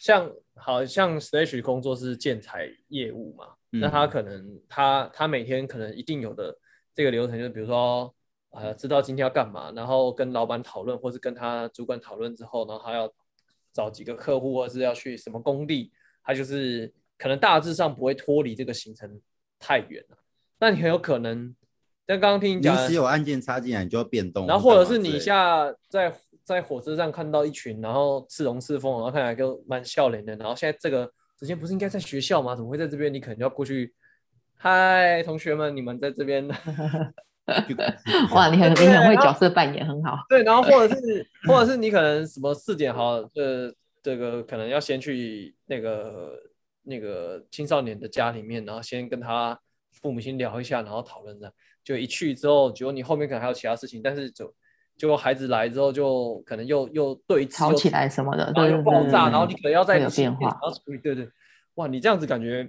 [0.00, 6.58] 像好像 Stage 工作是建材业务嘛，那他嗯可能他他每天可能一定有的
[6.92, 8.14] 这个流程，就是比如说，
[8.50, 13.12] 呃，知道今天要干嘛，然后跟老板讨论，或是跟他主管讨论之后，然后他要
[13.72, 19.20] 找几个客户，或者是要去什么工地，他就是可能大致上不会脱离这个行程
[19.58, 20.16] 太远了，
[20.58, 21.54] 那你很有可能
[22.06, 26.14] 但刚刚听你讲的临时，有案件插进来，你就要变动，然后或者是你下在
[26.44, 32.54] 在火车上看到一群，然后赤龙赤凤，然后看起来就蛮笑脸的，然后现在这个时间不是应该在学校吗？
[32.54, 33.12] 怎么会在这边？
[33.12, 33.94] 你可能就要过去，
[34.56, 36.48] 嗨，同学们，你们在这边。
[37.68, 37.76] 就
[38.34, 40.16] 哇，你很你很会角色扮演，很好。
[40.30, 43.70] 对，然后或者是或者是你可能什么四点好，呃，
[44.02, 46.38] 这个可能要先去那个
[46.84, 49.58] 那个青少年的家里面，然后先跟他
[49.90, 51.52] 父母亲聊一下，然后讨论的。
[51.82, 54.50] 就一去之后，结果你后面可能还有其他事情，但是就
[54.96, 61.28] 结果孩子来之后，就可能又又对吵起来什么的，然后对对又爆炸，然后你可能要再有变化然后处理，对对，
[61.74, 62.66] 哇，你这样子感觉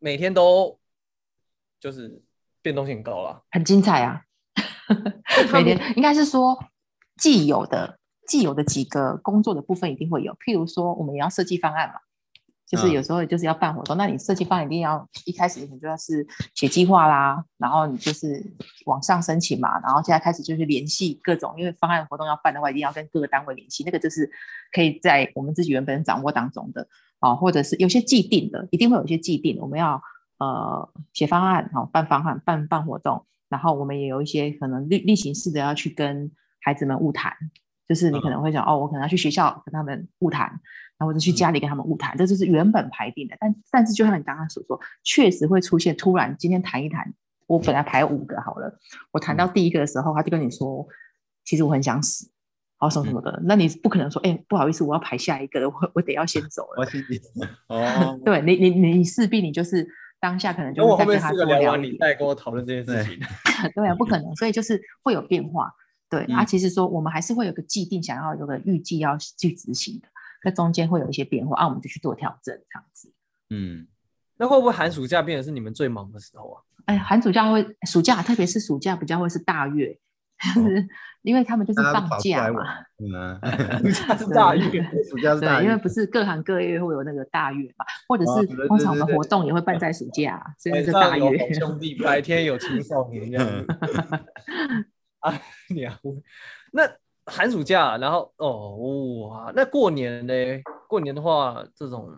[0.00, 0.76] 每天都
[1.78, 2.20] 就是
[2.60, 3.44] 变动性很高了。
[3.52, 4.22] 很精彩啊。
[5.52, 6.58] 每天应该是说
[7.16, 11.94] 既有的既有的几个工作的部分一定会有，譬如说我们也要设计方案嘛，
[12.74, 12.92] 就是嗯。
[12.92, 18.44] 有时候就是要办活动，那你设计方案一定要一开始你可能就要是写计划啦，然后你就是
[18.86, 24.28] 往上申请嘛，然后现在开始就是联系各种，因为方案活动要办的话，一定要跟各个单位联系，那个就是
[24.72, 26.86] 可以在我们自己原本掌握当中的
[27.20, 30.02] 啊，或者是有些既定的，一定会有一些既定，我们要
[30.38, 37.32] 呃写方案，好、办方案，办办活动，然后我们也有一些可能例例行式的要去跟孩子们物谈，
[37.88, 40.60] 就是你可能会讲、哦，我可能要去学校跟他们晤谈，
[40.98, 43.36] 然后我就去家里跟他们晤谈，这就是原本排定的。
[43.40, 47.12] 但但是就像你刚刚所说，确实会出现突然今天谈一谈，
[47.46, 48.78] 我本来排五个好了，
[49.12, 50.86] 我谈到第一个的时候，他就跟你说，
[51.44, 52.30] 其实我很想死。
[52.76, 56.78] 好什么什么的，那你不可能说，哎、不好意思，我要排下一个了，我我得要先走了。
[56.78, 57.02] 我先
[57.68, 59.86] 哦，对你，你你势必你就是
[60.20, 61.94] 当下可能就等我后面是再跟他四个聊聊一点。
[61.94, 63.18] 你再跟我讨论这件事情。
[63.74, 65.72] 对啊，不可能，所以就是会有变化。
[66.10, 70.08] 对，啊，嗯其实说我们还是会有个既定想要有个预计要去执行的，
[70.44, 73.10] 在中间会有一些变化，啊，我们就去做调整这样子。
[73.48, 73.86] 嗯，
[74.36, 76.62] 那会不会寒暑假变成是你们最忙的时候啊？
[76.84, 79.98] 哎，寒暑假会暑假，特别是暑假比较会是大月，
[80.54, 80.86] 就是
[81.22, 82.62] 因为他们就是放假嘛，
[82.98, 83.40] 嗯啊，
[84.06, 91.54] 它是大月， 暑假是大对，因为不是各行各业会有那个大月嘛，或者是通常我们活动也会办在暑假，所以是大月。
[91.54, 93.66] 兄弟，白天有青少年这样子。
[95.20, 95.98] 啊，你啊，
[96.72, 96.82] 那
[97.26, 98.76] 寒暑假，然后哦
[99.28, 100.32] 哇，那过年呢？
[100.88, 102.10] 过年的话，这种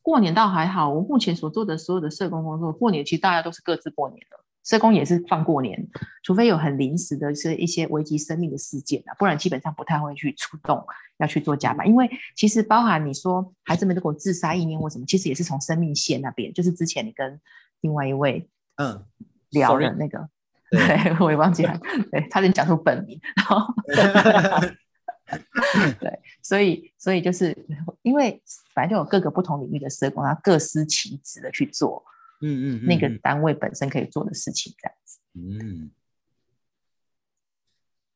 [0.00, 5.88] 过年倒还好，我目前所做的所有的社工工作，过年其实大家都是各自过年的，社工也是放过年，
[6.22, 10.82] 除非有很临时的是一些危及生命的事件啊，不然基本上不太会去出动
[11.18, 17.40] 要去做加班，因为其实包含你说孩子们如果自杀意念或什么，其实也是从生命线那边，就是之前你跟
[17.80, 19.04] 另外一位嗯，
[19.50, 20.28] 聊的那个。
[20.70, 21.78] 对对， 我也忘记了，
[22.10, 23.74] 对，差点讲出本名，然后
[26.00, 27.56] 对，所以所以就是
[28.02, 28.42] 因为
[28.74, 32.04] 反正就有各个不同领域的社工，他各司其职的去做
[32.40, 35.18] 嗯嗯，那个嗯单位本身可以做的事情，这样子。
[35.34, 35.90] 嗯，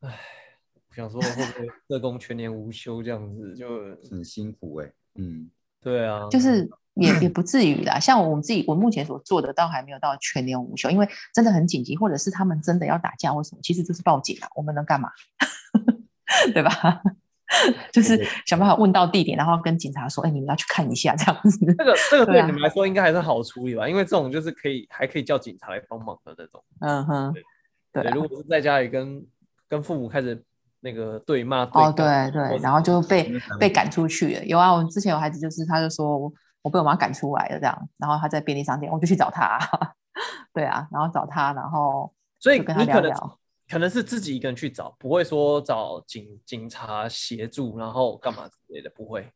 [0.00, 3.54] 我想说会不会社工全年无休这样子？
[3.54, 3.68] 就
[4.10, 7.98] 很辛苦哎，嗯，对啊，就是也也不至于啦。
[7.98, 15.10] 像我们自己，我目前所做的，倒还没有到全年无休，因为真的很紧急，或者是他们真的要打架或什么，其实就是报警啊，我们能干嘛？
[16.54, 17.02] 对吧？
[17.92, 21.58] 就是想办法问到地点，然后跟警察说：“哎、你们要去看一下，这样子。
[21.76, 27.34] 这个这 个对你们来说应该还是好处理吧，因为这种就是可以还可以叫警察来帮忙的那种。”嗯哼，
[27.92, 29.22] 对啊如果是在家里跟
[29.68, 30.42] 跟父母开始
[30.80, 34.44] 那个对骂对哦，干对对，然后就被被赶出去了。
[34.46, 39.58] 有啊，我们之前有孩子，就是他就说我我被我妈赶出来了这样，然后她在便利商店，我就去找她，
[40.54, 43.38] 对啊，然后找她，然后所以就跟他你可能聊聊。
[43.68, 49.30] 可能是自己一个人去找，不会说找警警察协助，然后干嘛之类的，不会。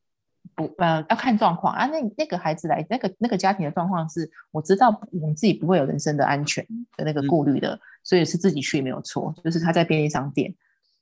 [0.54, 1.86] 不呃要看状况啊。
[1.86, 6.64] 那那个孩子来，那个那个家庭的状况是，我知道我们自己不会有人身的安全
[6.96, 9.34] 的那个嗯顾虑的，所以是自己去没有错。
[9.42, 10.54] 就是他在便利商店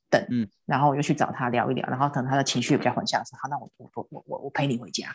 [0.09, 5.09] 等，嗯然后我就去找他聊一聊，然后等他的情绪比较缓下的时候，好，那我我我我我我陪你回家，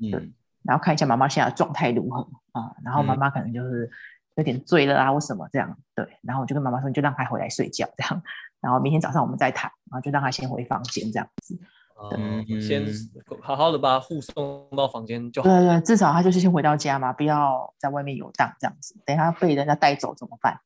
[0.00, 0.32] 嗯
[0.64, 2.20] 然后看一下妈妈现在的状态如何
[2.52, 3.90] 啊，然后妈嗯妈可能就是
[4.34, 8.22] 有点醉了啊或什么这样，对，然后我就跟妈妈说，你就让她回来睡觉这样，
[8.60, 11.58] 然后明天早上我们再谈，然后就让她先回房间这样子。
[12.16, 12.86] 嗯，嗯先
[13.40, 15.48] 好好的把他护送到房间就好。
[15.48, 18.94] 对对，至少他就是先回到家嘛，不要在外面游荡这样子。
[19.04, 20.60] 等一下被人家带走怎么办？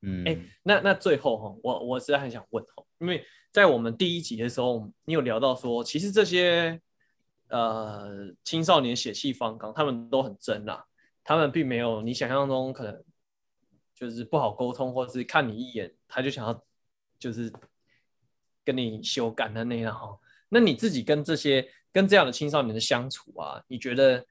[0.00, 3.22] 嗯，哎那那最后哈，我我实在很想问哈，因为
[3.52, 6.80] 在我们第一集的时候，你有聊到说，其实这些
[7.54, 10.84] 呃青少年血气方刚，他们都很真啦，
[11.22, 13.04] 他们并没有你想象中可能
[13.94, 16.64] 就是不好沟通，或者是看你一眼他就想要
[17.16, 17.52] 就是
[18.64, 20.18] 跟你修改的那样哈。
[20.48, 24.26] 那你自己跟这些跟这样的青少年的相处啊，你觉得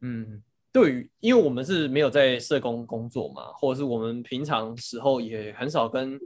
[0.00, 6.18] 嗯对于，因为我们是没有在社工工作嘛，或者是我们平常时候也很少跟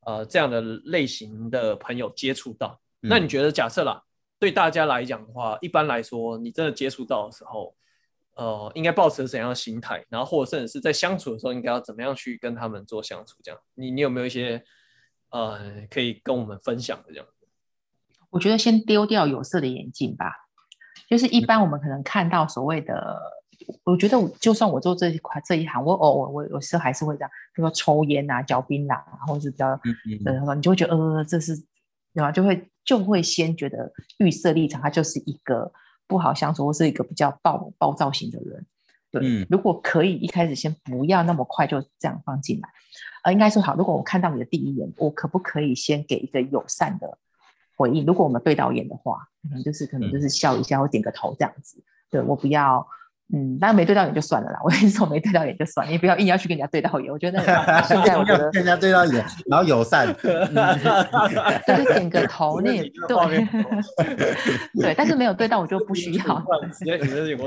[0.00, 2.80] 呃这样的类型的朋友接触到。
[2.98, 4.02] 那你觉得，假设啦，
[4.42, 7.72] 对大家来讲的话，一般来说，你真的接触到的时候，
[8.34, 10.04] 呃，应该保持怎样的心态？
[10.08, 13.36] 然后或者甚至是在相处的时候，应该要怎么样去跟他们做相处？
[13.40, 14.60] 这样，你你有没有一些
[15.30, 17.26] 呃可以跟我们分享的这样？
[18.30, 20.34] 我觉得先丢掉有色的眼镜吧，
[21.08, 23.20] 就是一般我们可能看到所谓的，
[23.84, 29.68] 我觉得就算我做这一块这一行，我偶尔我有时候还是会这样，比如说抽烟啊、嚼槟榔，或者是比较，
[30.26, 31.54] 呃，你就会觉得呃，这是，
[32.12, 35.72] 然后就会就会先觉得预设立场，他就是一个
[36.06, 38.66] 不好相处或是一个比较暴暴躁型的人。
[39.10, 42.68] 对，如果可以一开始先不要那么快就这样放进来，
[43.24, 47.18] 呃，应该说好，如果我看到你的第一眼，我可不可以先给一个友善的？
[47.76, 51.82] 回应，如果我们对导演的话，可能就是可能就是笑一下或点个头这样子。
[52.10, 52.86] 对我不要，
[53.34, 54.60] 嗯，当然没对到眼就算了啦。
[54.62, 57.10] 我跟你说没对到眼就算，你不要硬要去跟人家对到眼。
[57.10, 57.38] 我觉得
[57.88, 60.06] 现在我觉得跟人家对到眼，然后友善，
[61.66, 63.48] 就点个头那也对，
[64.80, 66.44] 对，但是没有对到我就不需要。
[66.72, 67.40] 直接直接眼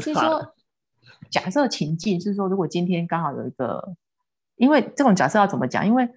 [0.00, 0.54] 是说，
[1.30, 3.94] 假设情境是说，如果今天刚好有一个，
[4.56, 5.86] 因为这种假设要怎么讲？
[5.86, 6.08] 因为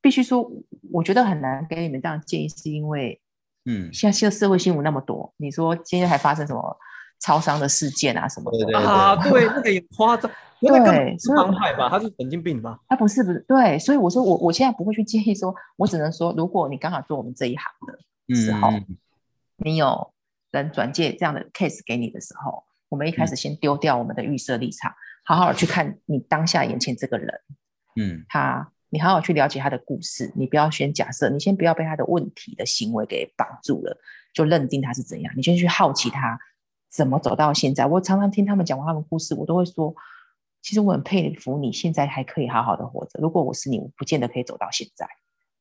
[0.00, 0.48] 必须说，
[0.92, 3.20] 我觉得很难给你们这样建议，是因为，
[3.64, 6.78] 嗯，现在现在社会新闻那么多，你说今天还发生什么
[7.20, 9.14] 超商的事件啊什么的啊？
[9.16, 11.88] 对，那个也夸张，对，是帮派吧？
[11.88, 12.78] 他是神经病吧？
[12.88, 18.70] 他不是不是，对，所以我说我我现在不会去建议说，我只能说，如果你刚好做我们这一行的时候，
[19.58, 20.12] 你有
[20.50, 24.92] 人转介这样的 case 给你的时候，我们一开始先丢掉我们的预设立场，
[25.24, 27.40] 好好的去看你当下眼前这个人，
[27.96, 28.72] 嗯，他。
[28.92, 33.96] 你好好去了解他的故事，你不要先假设，你先不要被他的问题的行为给绑住了，
[34.34, 35.32] 就认定他是怎样。
[35.36, 36.36] 你先去好奇他
[36.90, 37.86] 怎么走到现在。
[37.86, 39.94] 我常常听他们讲完他们故事，我都会说，
[40.60, 43.18] 其实我很佩服你现在还可以好好的活着。
[43.20, 45.06] 如果我是你，我不见得可以走到现在。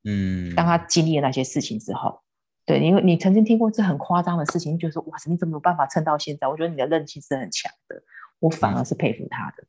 [0.03, 2.19] 嗯，当他经历了那些事情之后，
[2.65, 6.47] 对，因为你曾经听过这很夸张的事情，就觉得说，哇塞，你怎么有办法撑到现在？
[6.47, 8.01] 我觉得你的韧性是很强的，
[8.39, 9.63] 我反而是佩服他的。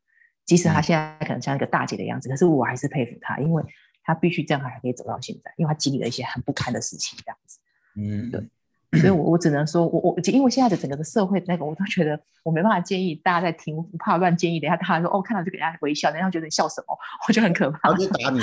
[0.45, 3.63] 即使他现在可能像一个大姐的样子，可是我还是佩服他，因为
[4.03, 7.59] 他必须这样，还可以走到现在，因为他经历了一些很不堪的事情，这样子。
[7.95, 8.49] 嗯，对。
[8.99, 14.59] 所以，我我只能说，我我因为现在的整个的社会那个，我都觉得我没办法建议大家在听，不怕乱建议。
[14.59, 17.89] 等下大家说哦，看到就给大家微笑，等下觉得你笑什么，我觉得很可怕。
[17.89, 18.39] 我就打你。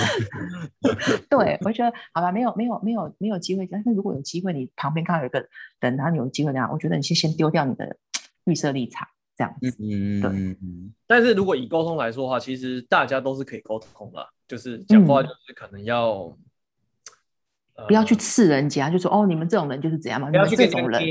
[1.28, 3.66] 对，我觉得好吧，没有没有没有没有机会。
[3.70, 5.46] 但是如果有机会，你旁边刚好有一个
[5.78, 7.96] 等他有机会那样，我觉得你先先丢掉你的
[8.44, 9.06] 预设立场。
[9.36, 10.56] 这样子，嗯嗯，对。
[11.06, 16.36] 但是如果以沟通来说的话，其实大家都是可以沟通的，就是讲话就是可能要
[17.86, 21.02] 不要去刺人家，就说哦，你们这种人就是怎样嘛，不要去这种人，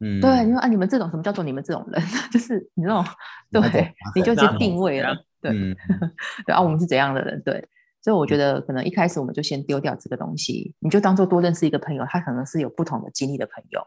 [0.00, 3.04] 嗯，对，你说啊，你们这种什么叫做你们这种人， 就是你这种，
[3.50, 5.50] 对，你就直接定位了，对，
[6.46, 7.66] 对啊，我们是怎样的人，对，
[8.02, 13.86] 所以我觉得可能一开始我们就先丢掉这个东西，你就当做多认识一个朋友，他可能是有不同的经历的朋友，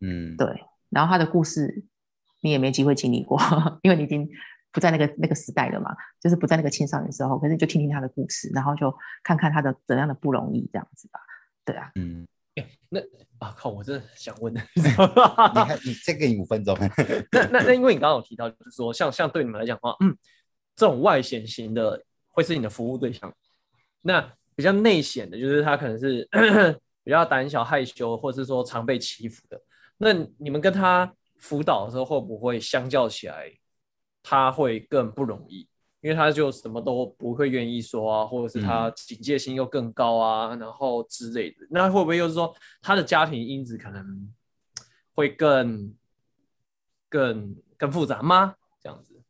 [0.00, 0.46] 嗯，对，
[0.90, 1.84] 然后他的故事。
[2.40, 3.40] 你也没机会经历过，
[3.80, 4.28] 因为你已经
[4.74, 7.38] 不在那个那个时代了嘛，就是不在那个青少年时候。
[7.38, 11.20] 可是就听听他的故事，然后就看看他的怎样的不容易这样子吧。
[11.64, 12.26] 对啊，嗯，
[12.88, 13.00] 那
[13.38, 16.76] 啊靠，我真的想问， 你看你再给你五分钟。
[17.30, 20.16] 那那那，因为你刚刚有提到，就是说像像对你们来讲的话，嗯，
[20.74, 23.32] 这种外显型的会是你的服务对象，
[24.02, 24.20] 那
[24.56, 26.28] 比较内显的，就是他可能是
[27.04, 29.60] 比较胆小害羞，或者是说常被欺负的。
[29.96, 31.10] 那你们跟他。
[31.40, 33.52] 辅导的时候会不会相较起来，
[34.26, 35.68] 他会更不容易，
[36.00, 41.56] 因为他就什么都不会愿意说啊，或者是他警戒心又更高啊，然后之类的。
[41.68, 44.32] 那会不会又是说他的家庭因子可能
[45.14, 45.94] 会更
[47.10, 48.56] 更更复杂吗？
[48.82, 49.22] 这样子，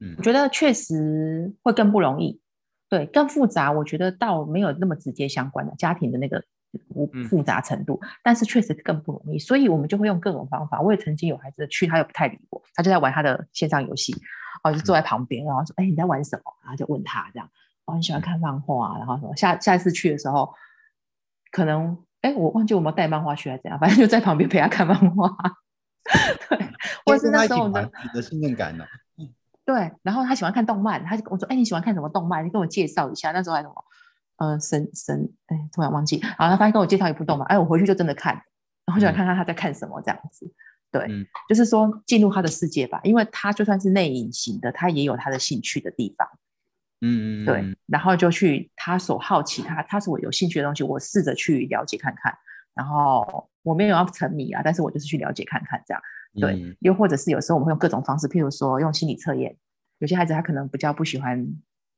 [0.00, 2.38] 嗯，我觉得确实会更不容易，
[2.90, 3.72] 对，更复杂。
[3.72, 6.44] 我觉得倒没有那么直接相关的家庭的那个。
[6.92, 10.80] 复复杂程度，但是确实更不容易，所以我们就会用各种方法。
[10.80, 14.14] 我也曾经有孩子去，他又不太理我，他就在玩他的线上游戏，
[14.62, 17.48] 哦，就坐在旁边，然后说：“哎，你在玩什么？”然后就问他这样，
[17.86, 20.52] 哦，很喜欢看漫画，然后什么下下一次去的时候，
[21.50, 25.34] 可能哎，我忘记我们带漫画去还是怎样，反正就在旁边陪他看漫画。
[26.48, 26.58] 对，
[27.04, 28.84] 或是那时候的你的信任感呢？
[29.64, 32.44] 对，然后他喜欢看动漫，他就跟我说：“哎，你喜欢看什么动漫？
[32.44, 33.74] 你跟我介绍一下。”那时候还什么？
[34.36, 36.20] 呃，神神，哎，突然忘记。
[36.38, 38.34] 然后他跟我介绍一部动漫，哎，我回去就真的看，
[38.84, 40.52] 然后就想看看他在看什么这样子。
[40.92, 41.08] 对，
[41.48, 46.26] 就是说进入他的世界吧，因为他就算是内隐型的，他也有他的兴趣的地方。
[47.00, 47.76] 嗯嗯，对。
[47.86, 52.34] 然后就去他所好奇，他他是我有兴趣的东西，我试着去了解看看。
[52.74, 56.02] 然后我没有要沉迷啊，但是我就是去了解看看这样。
[56.38, 59.56] 对，嗯又或者是有时候我们会用各种方式，譬如说用心理测验，
[59.98, 61.46] 有些孩子他可能比较不喜欢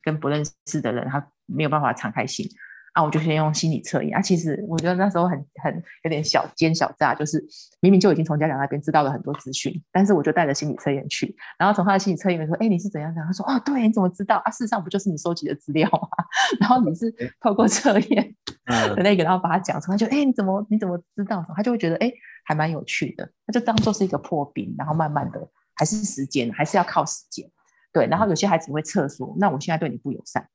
[0.03, 2.49] 跟不认识的人，他没有办法敞开心。
[2.95, 4.21] 啊，我就先用心理测验啊。
[4.21, 5.73] 其实我觉得那时候很很
[6.03, 7.41] 有点小奸小诈，就是
[7.81, 13.27] 明明就已经从家长那边知道了很多资讯，但是我就带着心理测验去，然后从他的心理测验里面说，哎，你是怎样怎样？
[13.27, 14.51] 他说，哦，对，你怎么知道啊？
[14.51, 16.09] 事实上不就是你收集的资料吗？
[16.59, 18.35] 然后你是透过测验
[18.65, 21.45] 的嗯那个，然后把它讲出来，就哎，你怎么你怎么知道？
[21.55, 22.11] 他就会觉得哎，
[22.45, 27.49] 还蛮有趣的，他就当做是一个破冰，然后慢慢的还是时间，还是要靠时间。
[27.93, 30.49] 对，然后有些孩子会测说，那我现在对你不友善，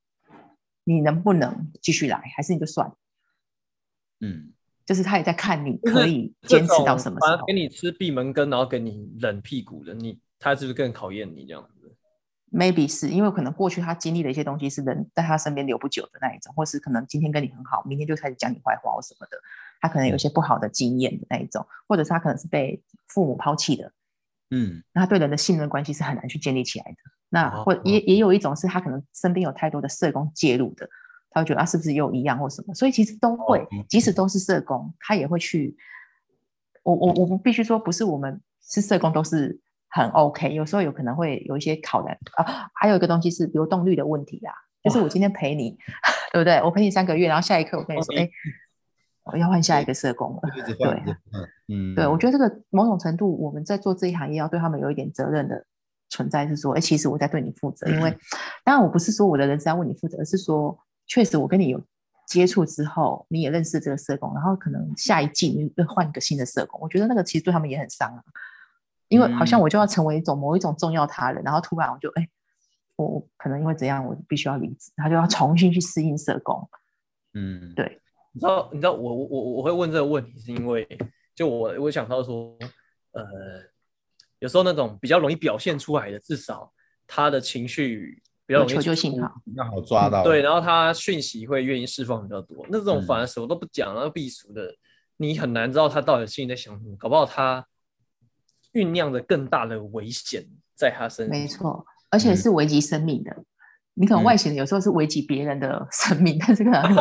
[0.84, 2.96] 你能不能继续来，还是你就算了？
[4.22, 4.54] 嗯，
[4.86, 7.54] 就是他也在看你可以坚持到什么时候给。
[7.54, 11.70] 你吃闭门羹，然后给你冷屁股的，你他是不是更考验你这样子
[12.52, 19.38] ？maybe 是因为可能过去他经历的一些东西是人在他身边留不久的那一种，或是可能今天跟你很好，明天就开始讲你坏话或什么的，
[19.82, 23.92] 他可能有一些不好的经验的那一种，或者是他可能是被父母抛弃的，
[24.52, 26.98] 嗯那他对人的信任关系是很难去建立起来的。
[27.34, 30.88] 那哦或也也有一种是他可能身边有太多的社工介入的，
[31.32, 35.76] 他会觉得啊是不是又一样或什么，所以其实都会即使都是社工，他也会去。
[36.84, 39.58] 我我我们必须说，不是我们是社工都是
[39.90, 42.70] 很 OK，有时候有可能会有一些考量啊。
[42.74, 44.54] 还有一个东西是流动率的问题啦，
[44.84, 45.78] 就是我今天陪你，
[46.34, 46.58] 对不对？
[46.62, 48.30] 我陪你三个月，然后下一刻我跟你说，哎，
[49.24, 50.42] 我要换下一个社工了。
[50.78, 51.04] 对
[51.70, 55.66] 嗯，对，我觉得这个某种程度，我们在做这一行业要对他们有一点责任的
[56.14, 58.16] 存在，是说，哎，其实我在对你负责，因为
[58.64, 61.82] 当然我不是说我的人生要为你负责，而是说，确实我跟你有
[62.28, 68.24] 接触之后，你也认识这个社工，然后可能下一季你又换一个新的社工，我觉得那个其实对他们也很伤啊，
[69.08, 72.30] 因为好像我就要成为一种某一种重要他人，然后突然我就哎，
[72.96, 76.70] 我我可能因为怎样，我必须要离职，他就要重新去适应社工，
[77.34, 78.00] 嗯，对。
[78.36, 80.88] 你知道，你知道我我我我会问这个问题，是因为
[81.36, 82.58] 就我我想到说，
[83.12, 83.24] 呃，
[84.44, 86.70] 有时候那种比较容易表现出来的，至少
[87.08, 89.34] 他的情绪比较容易有求救出信号。
[89.46, 92.66] 比较好抓到，对，然后他讯息会愿意释放比较多。
[92.70, 94.76] 那这种嗯反而什么都不讲，然后避俗的，
[95.16, 97.66] 你很难知道他到底心里在想什么，搞不好他
[98.74, 101.40] 酝酿着更大的危险在他身上。
[101.40, 103.34] 没错，而且嗯是危及生命的。
[103.94, 106.94] 你可能嗯外显的有时候是危及别人的生命，但是可能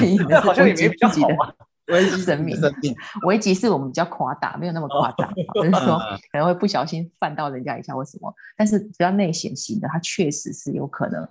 [0.00, 1.54] 内隐的好是危及像也没比较自己的好啊
[1.88, 2.56] 危机生命。
[2.56, 2.94] 生命，
[3.26, 6.18] 危及是我们比较夸大，没有那么夸张，就是说嗯。
[6.32, 8.34] 可能会不小心犯到人家一下或什么。
[8.56, 11.26] 但是比较内显型的，他确实是有可能，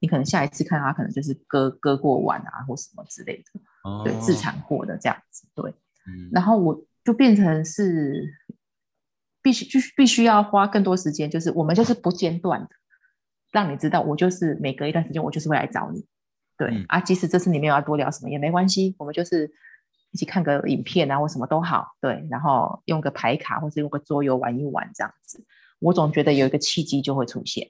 [0.00, 5.70] 你可能下一次看到他可能就是割割过腕啊或什么之类的，对，自哦，残过的这样子，对。
[6.06, 6.30] 嗯。
[6.32, 8.28] 然后我就变成是
[9.42, 12.68] 必须就是必须要花更多时间，就是我们就是不间断的，
[13.52, 16.04] 让你知道我就是每隔一段时间我就是会来找你，
[16.58, 16.84] 对、嗯。
[16.88, 19.50] 啊，即使这次你没有要多聊什么也没关系，我们就是
[20.12, 25.44] 一起看个影片啊或什么都好，对，然后用个牌卡或者用个桌游玩一玩这样子，
[25.78, 27.68] 我总觉得有一个契机就会出现。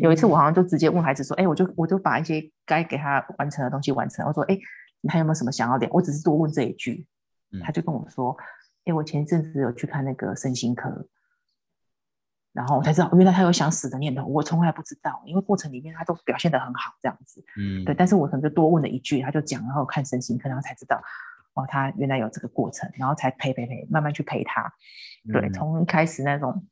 [0.00, 4.58] 有一次我好像就直接问孩子说，哎、我就我就把一些该给他完成的东西完成，我说，哎、
[5.00, 5.88] 你还有没有什么想要聊？
[5.92, 7.06] 我只是多问这一句，
[7.52, 7.60] 嗯。
[7.62, 8.36] 他就跟我说，
[8.84, 11.06] 哎、我前一阵子有去看那个身心科，
[12.52, 21.00] 然后我才知道原来他有想死的念头，我从来不知道，因为过程里面他都表现得很好这样子，嗯，对，但是我可能就多问了一句，他就讲，然后看身心科，然后才知道，
[21.56, 24.70] 哦，他原来有这个过程，然后才陪陪陪，慢慢去陪他，
[25.32, 25.52] 对，嗯。
[25.54, 26.66] 从一开始那种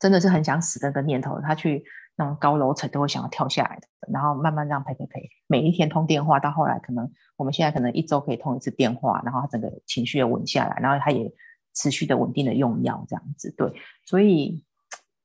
[0.00, 1.84] 真的是很想死的那个念头，他去
[2.16, 11.30] 那种高楼层都会想要跳下来的，然后慢慢这样陪陪陪，每一天通电话，到后来可能我们现在可能一周可以通一次电话，然后他整个情绪也稳下来，然后他也
[11.74, 13.70] 持续的稳定的用药这样子，对，
[14.06, 14.64] 所以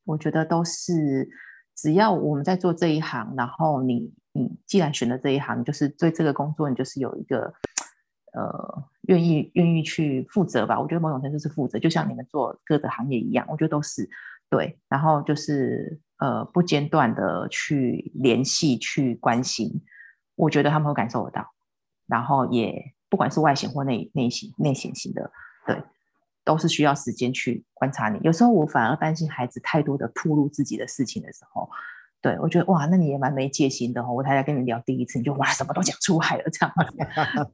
[0.03, 1.29] 我觉得都是
[1.73, 7.53] 只要我们在做这一行，然后你你既然选了这一行，就是对这个工作你就是有一个。
[8.33, 10.79] 呃，愿意愿意去负责吧？
[10.79, 14.07] 我觉得某种程度是负责，就像你们做各个行业一样，我觉得都是
[14.49, 14.77] 对。
[14.89, 19.81] 然后就是呃，不间断的去联系、去关心，
[20.35, 21.53] 我觉得他们会感受得到。
[22.05, 25.31] 然后也不管是外显或内内显内显型的，
[25.65, 25.81] 对，
[26.43, 28.19] 都是需要时间去观察你。
[28.23, 31.69] 有时候我反而担心孩子太多的暴露自己的事情的时候，
[32.21, 34.11] 对我觉得哇，那你也蛮没戒心的哦。
[34.11, 36.97] 我才来跟你聊第一次，你就哇什么都讲出来了这样子，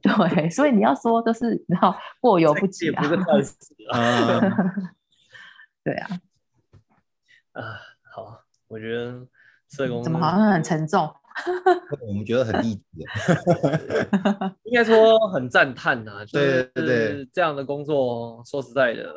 [0.02, 3.50] 对，所以你要说都是你知道过犹不及啊也不，是
[3.90, 3.98] 啊。
[4.00, 4.74] 啊，
[5.84, 6.08] 对啊，
[7.52, 7.62] 啊，
[8.14, 9.26] 好，我觉得
[9.68, 11.14] 社工怎么好像很沉重？
[12.06, 12.82] 我们觉得很励志，
[14.64, 19.12] 应该说很赞叹呐，就对是对对这样的工作，说实在的，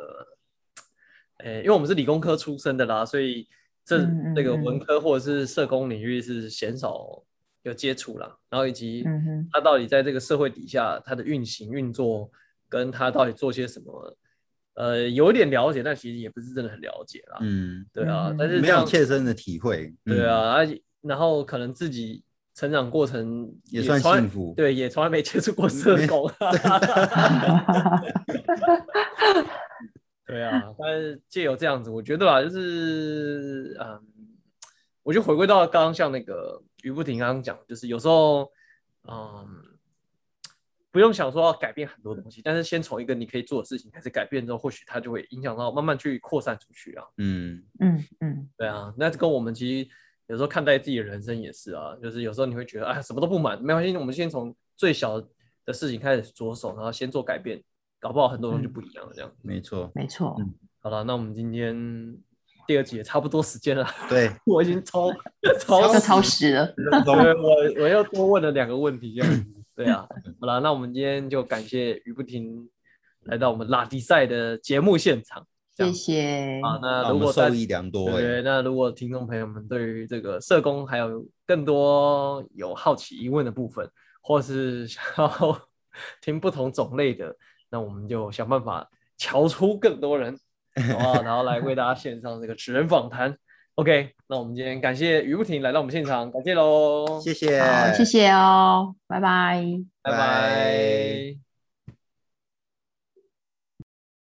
[1.38, 3.48] 诶，因为我们是理工科出身的啦，所以
[3.88, 7.22] 这嗯嗯这个嗯文科或者是社工领域是鲜少
[7.62, 12.30] 有接触啦，然后以及嗯哼，它到底在这个社会底下他的运行运作，
[12.68, 14.14] 跟他到底做些什么，
[14.74, 17.38] 呃有一点了解，但其实也不是真的很了解啦。
[17.40, 19.86] 嗯，对啊但是没有切身的体会。
[20.04, 20.68] 嗯，对啊，啊
[21.00, 22.22] 然后可能自己
[22.54, 26.30] 成长过程也算幸福对，也从来没接触过社工。
[30.28, 34.00] 对啊，但是借由这样子，我觉得吧，就是嗯，
[35.02, 38.52] 我就回归到刚刚像那个于不停刚刚讲，就是有时候
[39.10, 39.64] 嗯，
[40.90, 47.04] 不用想说要改变很多东西，但是先从一个你可以做的事情开始改变之后，或许它就会影响到慢慢去扩散出去啊。
[47.16, 49.90] 嗯，嗯嗯，对啊，那跟我们其实
[50.26, 55.18] 有时候看待自己的人生也是啊，就是有时候你会觉得哎什么都不满，没关系，我们先从最小
[55.64, 57.62] 的事情开始着手，然后先做改变，
[58.00, 59.12] 搞不好很多东西就不一样了。
[59.14, 61.74] 这样，没错，没错，嗯好了，那我们今天
[62.66, 65.10] 第二集也差不多时间了，对， 我已经超
[65.60, 66.66] 超超时了。
[67.04, 69.44] 对我我又多问了两个问题，这样子。
[69.74, 70.06] 对啊，
[70.40, 72.68] 好了，那我们今天就感谢于不停
[73.24, 75.46] 来到我们拉迪赛的节目现场。
[75.76, 76.60] 谢谢。
[76.62, 83.88] 啊，那如果大受益良多对，那如果听众朋友们对于这个社工还有更多有好奇疑问的部分，
[84.20, 85.60] 或是想要
[86.20, 87.36] 听不同种类的，
[87.70, 90.38] 那我们就想办法瞧出更多人，
[90.76, 91.22] 好不好？
[91.22, 93.36] 然后来为大家献上这个纸人访谈。
[93.76, 99.62] OK，那我们今天感谢于不停来到我们现场，感谢喽，谢谢，好，谢谢哦，拜拜。
[100.02, 101.47] 拜拜拜